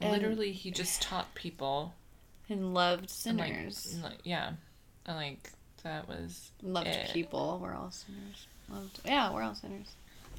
[0.00, 1.94] And- Literally, he just taught people.
[2.48, 3.98] and loved and, like, sinners.
[4.02, 4.52] like, yeah,
[5.06, 5.50] and like
[5.84, 7.10] that was loved it.
[7.12, 7.58] people.
[7.62, 8.46] We're all sinners.
[8.68, 9.00] Loved.
[9.04, 9.86] Yeah, we're all sinners.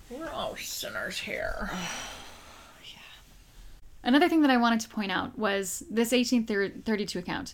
[0.09, 1.69] We're all sinners here.
[2.83, 2.99] Yeah.
[4.03, 7.53] Another thing that I wanted to point out was this 1832 account.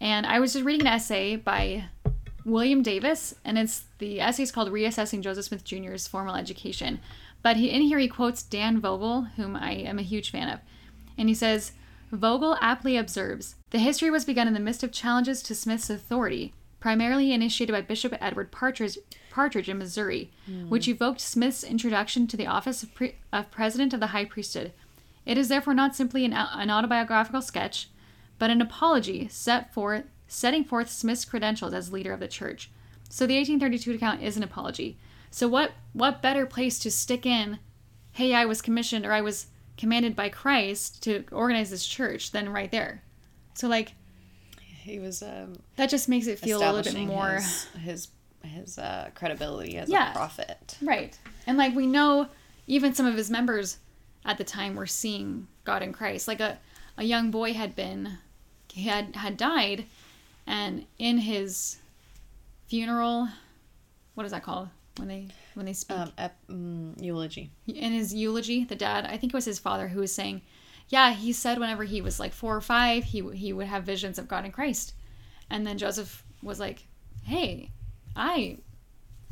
[0.00, 1.84] And I was just reading an essay by
[2.44, 6.98] William Davis, and it's the essay is called Reassessing Joseph Smith Jr.'s Formal Education.
[7.42, 10.58] But he, in here he quotes Dan Vogel, whom I am a huge fan of.
[11.16, 11.72] And he says,
[12.10, 16.52] Vogel aptly observes The history was begun in the midst of challenges to Smith's authority,
[16.78, 18.98] primarily initiated by Bishop Edward Partridge,
[19.30, 20.68] Partridge in Missouri, hmm.
[20.68, 24.72] which evoked Smith's introduction to the office of, pre- of President of the High Priesthood.
[25.24, 27.88] It is therefore not simply an, an autobiographical sketch,
[28.38, 32.70] but an apology set forth, setting forth Smith's credentials as leader of the church.
[33.08, 34.98] So the 1832 account is an apology.
[35.30, 37.58] So what what better place to stick in,
[38.12, 39.46] hey, I was commissioned or I was
[39.76, 43.02] commanded by Christ to organize this church than right there.
[43.54, 43.92] So like
[44.60, 48.08] He was um, that just makes it feel a little bit more his his,
[48.44, 50.10] his uh, credibility as Yeah.
[50.10, 50.76] a prophet.
[50.82, 51.18] Right.
[51.46, 52.28] And like we know
[52.66, 53.78] even some of his members
[54.24, 56.28] at the time were seeing God in Christ.
[56.28, 56.58] Like a,
[56.96, 58.18] a young boy had been
[58.72, 59.84] he had had died
[60.46, 61.76] and in his
[62.66, 63.28] funeral
[64.14, 67.50] what is that called when they when they speak Um, ep, mm, eulogy.
[67.66, 70.42] in his eulogy the dad i think it was his father who was saying
[70.88, 74.18] yeah he said whenever he was like four or five he he would have visions
[74.18, 74.94] of god and christ
[75.50, 76.84] and then joseph was like
[77.24, 77.70] hey
[78.16, 78.58] i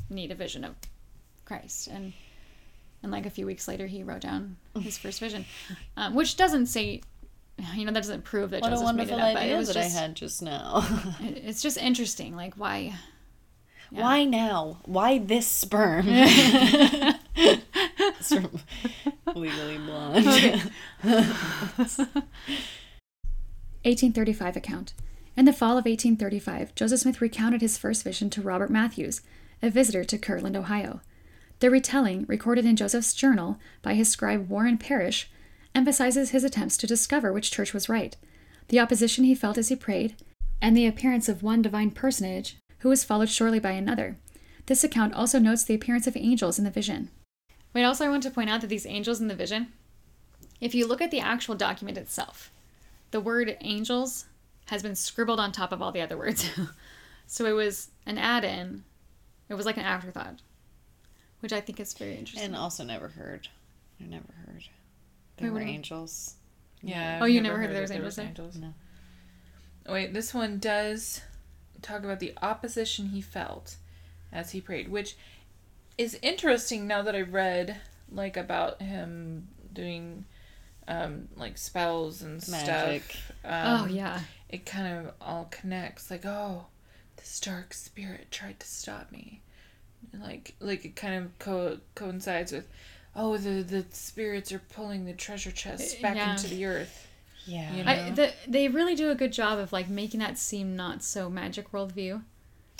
[0.08, 0.74] need a vision of
[1.44, 2.12] christ and
[3.02, 5.44] and like a few weeks later he wrote down his first vision
[5.96, 7.00] um, which doesn't say
[7.74, 9.44] you know that doesn't prove that What a joseph made it wonderful up but it
[9.46, 10.86] idea was that just I had just now.
[11.20, 12.94] it- it's just interesting like why
[13.90, 14.02] Yeah.
[14.02, 14.78] Why now?
[14.84, 16.06] Why this sperm?
[16.08, 17.18] it's
[18.28, 18.60] from
[19.34, 20.24] Legally Blonde.
[23.82, 24.94] 1835 account.
[25.36, 29.22] In the fall of 1835, Joseph Smith recounted his first vision to Robert Matthews,
[29.62, 31.00] a visitor to Kirtland, Ohio.
[31.60, 35.30] The retelling, recorded in Joseph's journal by his scribe Warren Parrish,
[35.74, 38.16] emphasizes his attempts to discover which church was right,
[38.68, 40.14] the opposition he felt as he prayed,
[40.62, 44.16] and the appearance of one divine personage who was followed shortly by another.
[44.66, 47.10] This account also notes the appearance of angels in the vision.
[47.72, 49.68] Wait, also, I want to point out that these angels in the vision,
[50.60, 52.50] if you look at the actual document itself,
[53.10, 54.26] the word angels
[54.66, 56.48] has been scribbled on top of all the other words.
[57.26, 58.84] so it was an add in,
[59.48, 60.40] it was like an afterthought,
[61.40, 62.44] which I think is very interesting.
[62.44, 63.48] and also never heard
[64.00, 64.64] I never heard.
[65.36, 66.34] There Wait, were angels.
[66.82, 67.18] Yeah.
[67.20, 68.72] Oh, I've you never heard there was angels there?
[69.86, 69.92] No.
[69.92, 71.20] Wait, this one does
[71.82, 73.76] talk about the opposition he felt
[74.32, 75.16] as he prayed, which
[75.98, 77.76] is interesting now that I read
[78.10, 80.24] like about him doing
[80.88, 83.02] um like spells and Magic.
[83.04, 83.32] stuff.
[83.44, 84.20] Um, oh yeah.
[84.48, 86.66] It kind of all connects like, oh,
[87.16, 89.42] this dark spirit tried to stop me.
[90.18, 92.66] Like like it kind of co- coincides with
[93.14, 96.32] oh, the the spirits are pulling the treasure chest back Yeah.
[96.32, 97.06] into the earth.
[97.46, 97.74] Yeah.
[97.74, 101.02] You I, the, they really do a good job of like making that seem not
[101.02, 102.22] so magic worldview.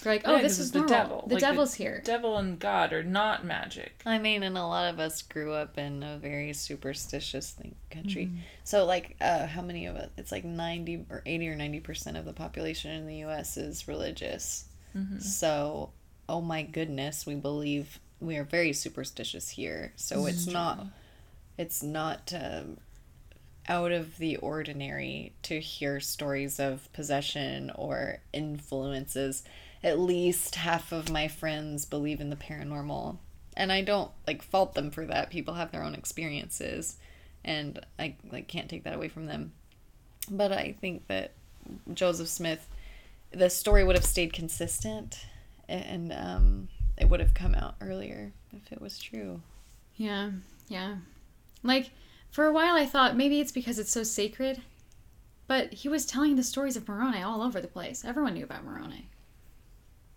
[0.02, 0.96] They're like, oh, Yeah, this 'cause is the normal.
[0.96, 1.24] devil.
[1.28, 2.00] The Like, the- devil's here.
[2.04, 4.00] Devil and God are not magic.
[4.06, 8.26] I mean, and a lot of us grew up in a very superstitious thing, country.
[8.26, 8.38] Mm-hmm.
[8.64, 10.10] So, like, uh, how many of it?
[10.16, 13.58] It's like 90 or 80 or 90% of the population in the U.S.
[13.58, 14.64] is religious.
[14.96, 15.18] Mm-hmm.
[15.18, 15.90] So,
[16.30, 19.92] oh my goodness, we believe we are very superstitious here.
[19.96, 20.86] So, it's not,
[21.58, 22.78] it's not um,
[23.70, 29.44] out of the ordinary to hear stories of possession or influences.
[29.82, 33.18] At least half of my friends believe in the paranormal.
[33.56, 35.30] And I don't like fault them for that.
[35.30, 36.96] People have their own experiences
[37.44, 39.52] and I like can't take that away from them.
[40.28, 41.30] But I think that
[41.94, 42.66] Joseph Smith
[43.30, 45.24] the story would have stayed consistent
[45.68, 46.68] and um
[46.98, 49.40] it would have come out earlier if it was true.
[49.96, 50.32] Yeah,
[50.68, 50.96] yeah.
[51.62, 51.90] Like
[52.30, 54.62] for a while, I thought maybe it's because it's so sacred,
[55.46, 58.04] but he was telling the stories of Moroni all over the place.
[58.04, 59.08] Everyone knew about Moroni.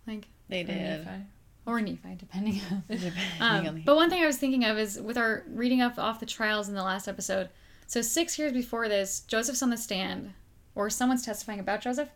[0.06, 0.76] Like They did.
[0.76, 1.22] Nephi.
[1.66, 2.82] or Nephi, depending on.
[2.88, 5.98] Depending Um, on but one thing I was thinking of is with our reading up
[5.98, 7.48] off the trials in the last episode.
[7.86, 10.32] So six years before this, Joseph's on the stand,
[10.74, 12.10] or someone's testifying about Joseph,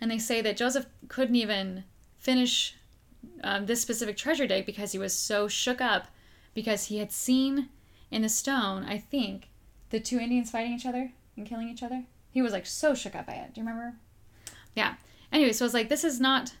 [0.00, 1.84] and they say that Joseph couldn't even
[2.16, 2.74] finish
[3.42, 6.06] um, this specific treasure dig because he was so shook up
[6.54, 7.68] because he had seen
[8.10, 9.48] in the stone, I think,
[9.90, 12.04] the two Indians fighting each other and killing each other.
[12.30, 13.54] He was like so shook up by it.
[13.54, 13.96] Do you remember?
[14.74, 14.94] Yeah.
[15.32, 16.52] Anyway, so I was like, this is not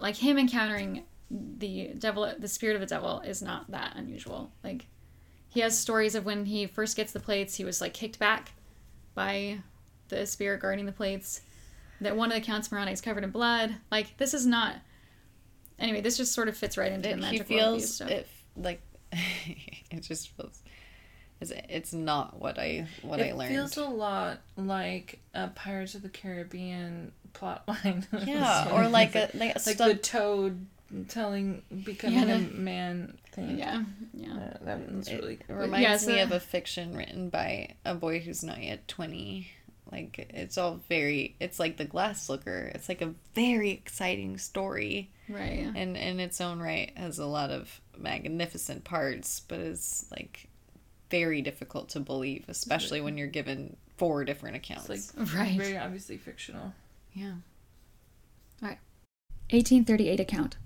[0.00, 4.86] like him encountering the devil the spirit of the devil is not that unusual like
[5.48, 8.52] he has stories of when he first gets the plates he was like kicked back
[9.14, 9.58] by
[10.08, 11.42] the spirit guarding the plates
[12.00, 14.76] that one of the counts Moroni is covered in blood like this is not
[15.78, 18.26] anyway this just sort of fits right into the it, he magic feels stuff it
[18.56, 18.80] like
[19.90, 20.60] it just feels
[21.40, 23.52] it's, it's not what I what I learned.
[23.52, 28.06] It feels a lot like a Pirates of the Caribbean plot line.
[28.26, 30.66] yeah, or like a like a like stuff the toad
[31.08, 33.58] telling becoming Yeah, a man thing.
[33.58, 33.84] yeah
[34.14, 37.74] yeah Uh, that one's It really reminds Yeah, so- me of a fiction written by
[37.84, 39.48] a boy who's not yet 20.
[39.92, 42.70] Like, it's all very, it's like The Glass Looker.
[42.74, 45.10] It's like a very exciting story.
[45.30, 45.66] right.
[45.74, 50.48] And in its own right, has a lot of magnificent parts, but it's like
[51.10, 54.88] very difficult to believe, especially when you're given four different accounts.
[54.90, 55.56] it's like Right.
[55.58, 56.72] very obviously fictional.
[57.14, 57.34] Yeah.
[58.62, 58.78] All right.
[59.50, 60.56] 1838 account.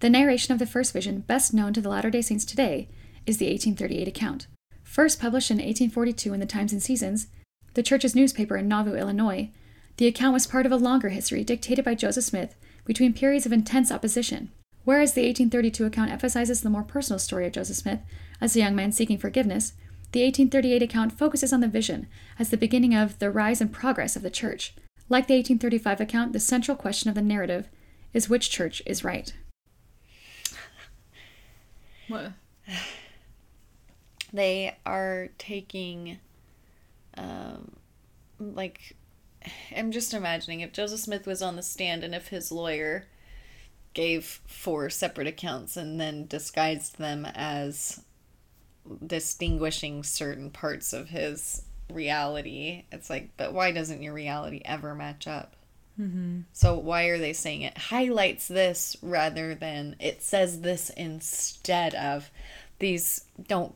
[0.00, 2.88] The narration of the first vision, best known to the Latter day Saints today,
[3.26, 4.46] is the 1838 account.
[4.82, 7.26] First published in 1842 in the Times and Seasons,
[7.74, 9.50] the church's newspaper in Nauvoo, Illinois,
[9.98, 12.54] the account was part of a longer history dictated by Joseph Smith
[12.86, 14.50] between periods of intense opposition.
[14.84, 18.00] Whereas the 1832 account emphasizes the more personal story of Joseph Smith
[18.40, 19.74] as a young man seeking forgiveness,
[20.12, 22.08] the 1838 account focuses on the vision
[22.38, 24.74] as the beginning of the rise and progress of the church.
[25.08, 27.68] Like the 1835 account, the central question of the narrative
[28.12, 29.32] is which church is right.
[32.08, 32.32] What?
[34.32, 36.18] they are taking
[37.16, 37.72] um
[38.38, 38.96] like
[39.76, 43.06] i'm just imagining if joseph smith was on the stand and if his lawyer
[43.94, 48.02] gave four separate accounts and then disguised them as
[49.04, 52.84] distinguishing certain parts of his reality.
[52.92, 55.56] It's like but why doesn't your reality ever match up?
[56.00, 56.40] Mm-hmm.
[56.52, 62.30] So why are they saying it highlights this rather than it says this instead of?
[62.78, 63.74] These don't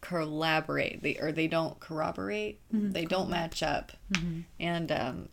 [0.00, 1.02] collaborate.
[1.02, 2.60] They or they don't corroborate.
[2.72, 2.92] Mm-hmm.
[2.92, 3.92] They don't match up.
[4.12, 4.40] Mm-hmm.
[4.60, 5.28] And um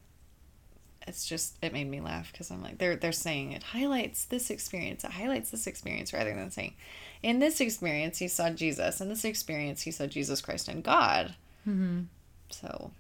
[1.08, 4.50] it's just it made me laugh because i'm like they're they're saying it highlights this
[4.50, 6.74] experience it highlights this experience rather than saying
[7.22, 11.36] in this experience he saw jesus in this experience he saw jesus christ and god.
[11.68, 12.02] Mm-hmm.
[12.50, 12.92] So.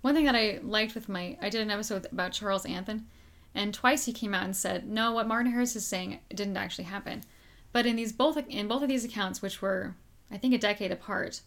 [0.00, 3.04] One thing that I liked with my, I did an episode about Charles Anthon,
[3.54, 6.84] and twice he came out and said, "No, what Martin Harris is saying didn't actually
[6.84, 7.22] happen."
[7.72, 9.94] But in these both in both of these accounts, which were
[10.30, 11.40] I think a decade apart,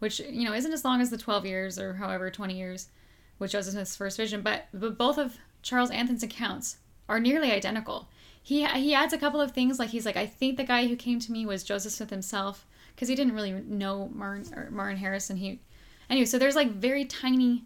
[0.00, 2.88] which you know isn't as long as the twelve years or however twenty years
[3.38, 8.08] Which Joseph Smith's first vision, but but both of Charles Anthon's accounts are nearly identical.
[8.42, 10.96] He he adds a couple of things like he's like I think the guy who
[10.96, 15.30] came to me was Joseph Smith himself because he didn't really know Martin Martin Harris,
[15.30, 15.60] and he
[16.08, 16.26] anyway.
[16.26, 17.64] So there's like very tiny,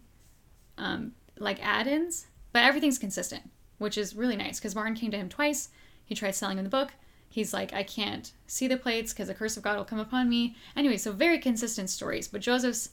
[0.77, 5.29] um, like add-ins, but everything's consistent, which is really nice because Martin came to him
[5.29, 5.69] twice.
[6.05, 6.93] He tried selling him the book.
[7.27, 10.29] He's like, I can't see the plates because the curse of God will come upon
[10.29, 10.55] me.
[10.75, 12.91] Anyway, so very consistent stories, but Joseph's,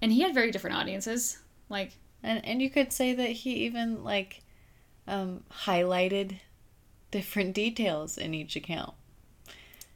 [0.00, 1.38] and he had very different audiences.
[1.68, 1.92] Like
[2.22, 4.42] And and you could say that he even like
[5.08, 6.38] um highlighted
[7.10, 8.94] different details in each account.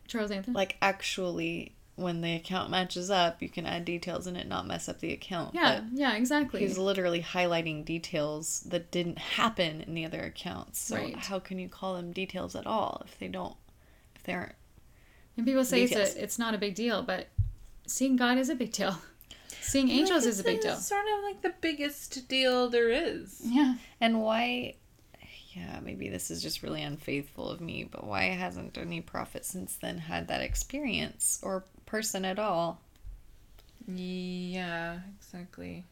[0.08, 0.54] Charles Anthony.
[0.54, 4.86] Like actually when the account matches up, you can add details in it not mess
[4.86, 5.54] up the account.
[5.54, 6.60] yeah, yeah, exactly.
[6.60, 10.78] he's literally highlighting details that didn't happen in the other accounts.
[10.78, 11.16] So Right.
[11.16, 13.56] how can you call them details at all if they don't
[14.14, 14.54] if they aren't
[15.38, 16.08] And people say Details.
[16.08, 17.28] it's a, it's not a big deal, but
[17.86, 18.98] seeing God is a big deal.
[19.61, 20.76] Seeing angels Like, is a big it's deal.
[20.76, 23.40] Sort of like the biggest deal there is.
[23.44, 23.74] Yeah.
[24.00, 24.76] And why,
[25.54, 29.76] yeah, maybe this is just really unfaithful of me, but why hasn't any prophet since
[29.76, 32.80] then had that experience or person at all?
[33.88, 35.84] Yeah, exactly.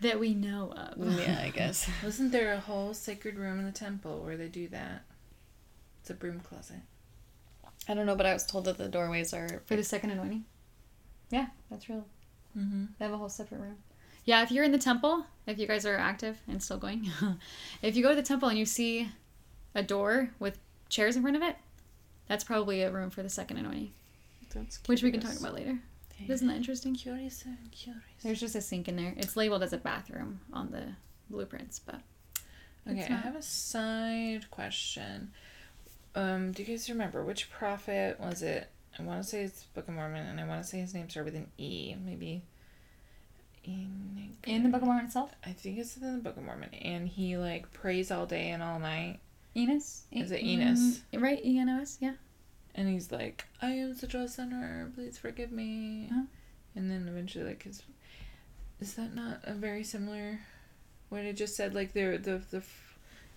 [0.00, 1.18] That we know of.
[1.18, 1.88] Yeah, I guess.
[2.04, 5.02] Wasn't there a whole sacred room in the temple where they do that?
[6.00, 6.82] It's a broom closet.
[7.88, 9.62] I don't know, but I was told that the doorways are.
[9.66, 10.44] For the second anointing.
[11.30, 12.06] Yeah, that's real.
[12.56, 12.84] Mm-hmm.
[12.98, 13.76] They have a whole separate room.
[14.24, 17.10] Yeah, if you're in the temple, if you guys are active and still going,
[17.82, 19.08] if you go to the temple and you see
[19.74, 21.56] a door with chairs in front of it,
[22.26, 23.90] that's probably a room for the second anointing,
[24.54, 25.78] That's which we can talk about later.
[26.28, 26.94] Isn't that interesting?
[26.94, 28.02] Curious and curious.
[28.22, 29.14] There's just a sink in there.
[29.16, 30.82] It's labeled as a bathroom on the
[31.30, 32.00] blueprints, but
[32.88, 35.32] Okay, It's I have a side question.
[36.14, 38.68] Um, do you guys remember which prophet was it?
[38.98, 41.08] I want to say it's Book of Mormon, and I want to say his name
[41.08, 42.42] started with an E, maybe.
[43.66, 46.72] Enoch- in the Book of Mormon itself, I think it's in the Book of Mormon,
[46.74, 49.20] and he like prays all day and all night,
[49.56, 50.04] Enos.
[50.10, 50.78] Is it Enos?
[51.12, 51.98] mm, Right, E N O S.
[52.00, 52.14] Yeah.
[52.74, 56.22] and he's like, "I am such a sinner, please forgive me," Uh-huh.
[56.76, 57.82] and then eventually, like, his
[58.80, 60.40] is that not a very similar?
[61.08, 62.62] What it just said, like the the the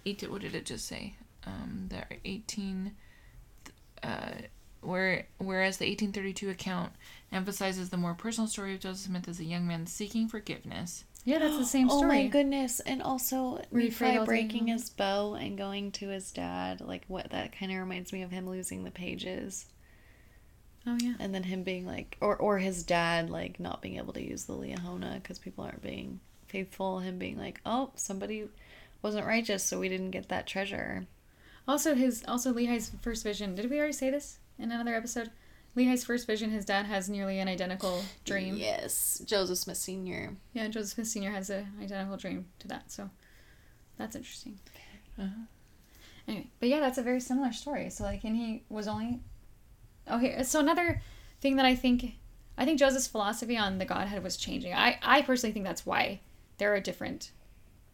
[0.05, 0.29] eight.
[0.29, 1.15] What did it just say?
[1.45, 2.95] Um, there are eighteen.
[4.03, 4.31] Uh,
[4.81, 6.91] where whereas the eighteen thirty two account
[7.31, 11.05] emphasizes the more personal story of Joseph Smith as a young man seeking forgiveness.
[11.23, 12.03] Yeah, that's the same story.
[12.03, 12.79] Oh my goodness!
[12.79, 16.81] And also Where Nephi breaking his bow and going to his dad.
[16.81, 17.29] Like what?
[17.29, 19.67] That kind of reminds me of him losing the pages,
[20.87, 21.13] Oh yeah.
[21.19, 24.45] and then him being like, or or his dad like not being able to use
[24.45, 26.99] the Liahona because people aren't being faithful.
[26.99, 28.47] Him being like, oh, somebody
[29.03, 31.05] wasn't righteous, so we didn't get that treasure.
[31.67, 33.53] Also, his also Lehi's first vision.
[33.53, 35.31] Did we already say this in another episode?
[35.75, 36.51] Lehi's first vision.
[36.51, 38.57] His dad has nearly an identical dream.
[38.57, 40.35] Yes, Joseph Smith Senior.
[40.53, 42.91] Yeah, Joseph Smith Senior has an identical dream to that.
[42.91, 43.09] So
[43.97, 44.59] that's interesting.
[45.17, 45.45] Uh-huh.
[46.27, 47.89] Anyway, but yeah, that's a very similar story.
[47.89, 49.21] So like, and he was only
[50.09, 50.43] okay.
[50.43, 51.01] So another
[51.39, 52.15] thing that I think,
[52.57, 54.73] I think Joseph's philosophy on the Godhead was changing.
[54.73, 56.19] I I personally think that's why
[56.57, 57.31] there are different,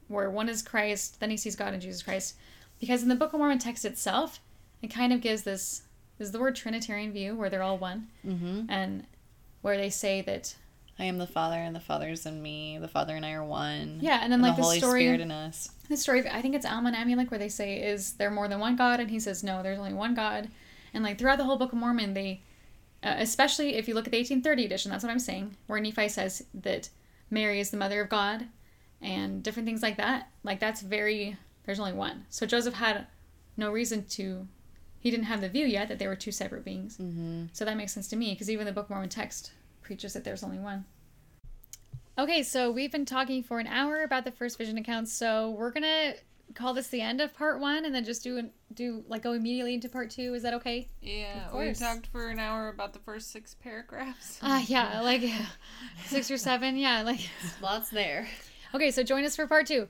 [0.07, 2.35] where one is Christ, then he sees God in Jesus Christ,
[2.79, 4.41] because in the Book of Mormon text itself,
[4.81, 5.83] it kind of gives this
[6.19, 8.69] is the word Trinitarian view where they're all one, Mm-hmm.
[8.69, 9.05] and
[9.61, 10.55] where they say that
[10.99, 12.79] I am the Father, and the Father's in me.
[12.79, 13.99] The Father and I are one.
[14.01, 15.69] Yeah, and then, like, the Holy story- Spirit in us.
[15.89, 18.59] the story I think it's Alma and Amulek where they say is there more than
[18.59, 20.49] one God and he says no there's only one God
[20.93, 22.41] and like throughout the whole Book of Mormon they
[23.03, 26.09] uh, especially if you look at the 1830 edition that's what I'm saying where Nephi
[26.09, 26.89] says that
[27.29, 28.47] Mary is the mother of God
[29.01, 33.05] and different things like that like that's very there's only one so Joseph had
[33.55, 34.47] no reason to
[35.07, 37.45] he didn't have the view yet that they were two separate beings Mm-hmm.
[37.53, 39.51] so that makes sense to me because even the Book of Mormon text
[39.81, 40.83] preaches that there's only one.
[42.17, 45.71] Okay, so we've been talking for an hour about the first vision accounts, so we're
[45.71, 46.13] gonna
[46.55, 49.73] call this the end of part one, and then just do do like go immediately
[49.75, 50.33] into part two.
[50.33, 50.89] Is that okay?
[51.01, 54.39] Yeah, we talked for an hour about the first six paragraphs.
[54.41, 55.21] Ah, yeah, like
[56.05, 57.21] six or seven, yeah, like.
[57.61, 58.27] Lots there.
[58.73, 59.87] Okay, so join us for part two.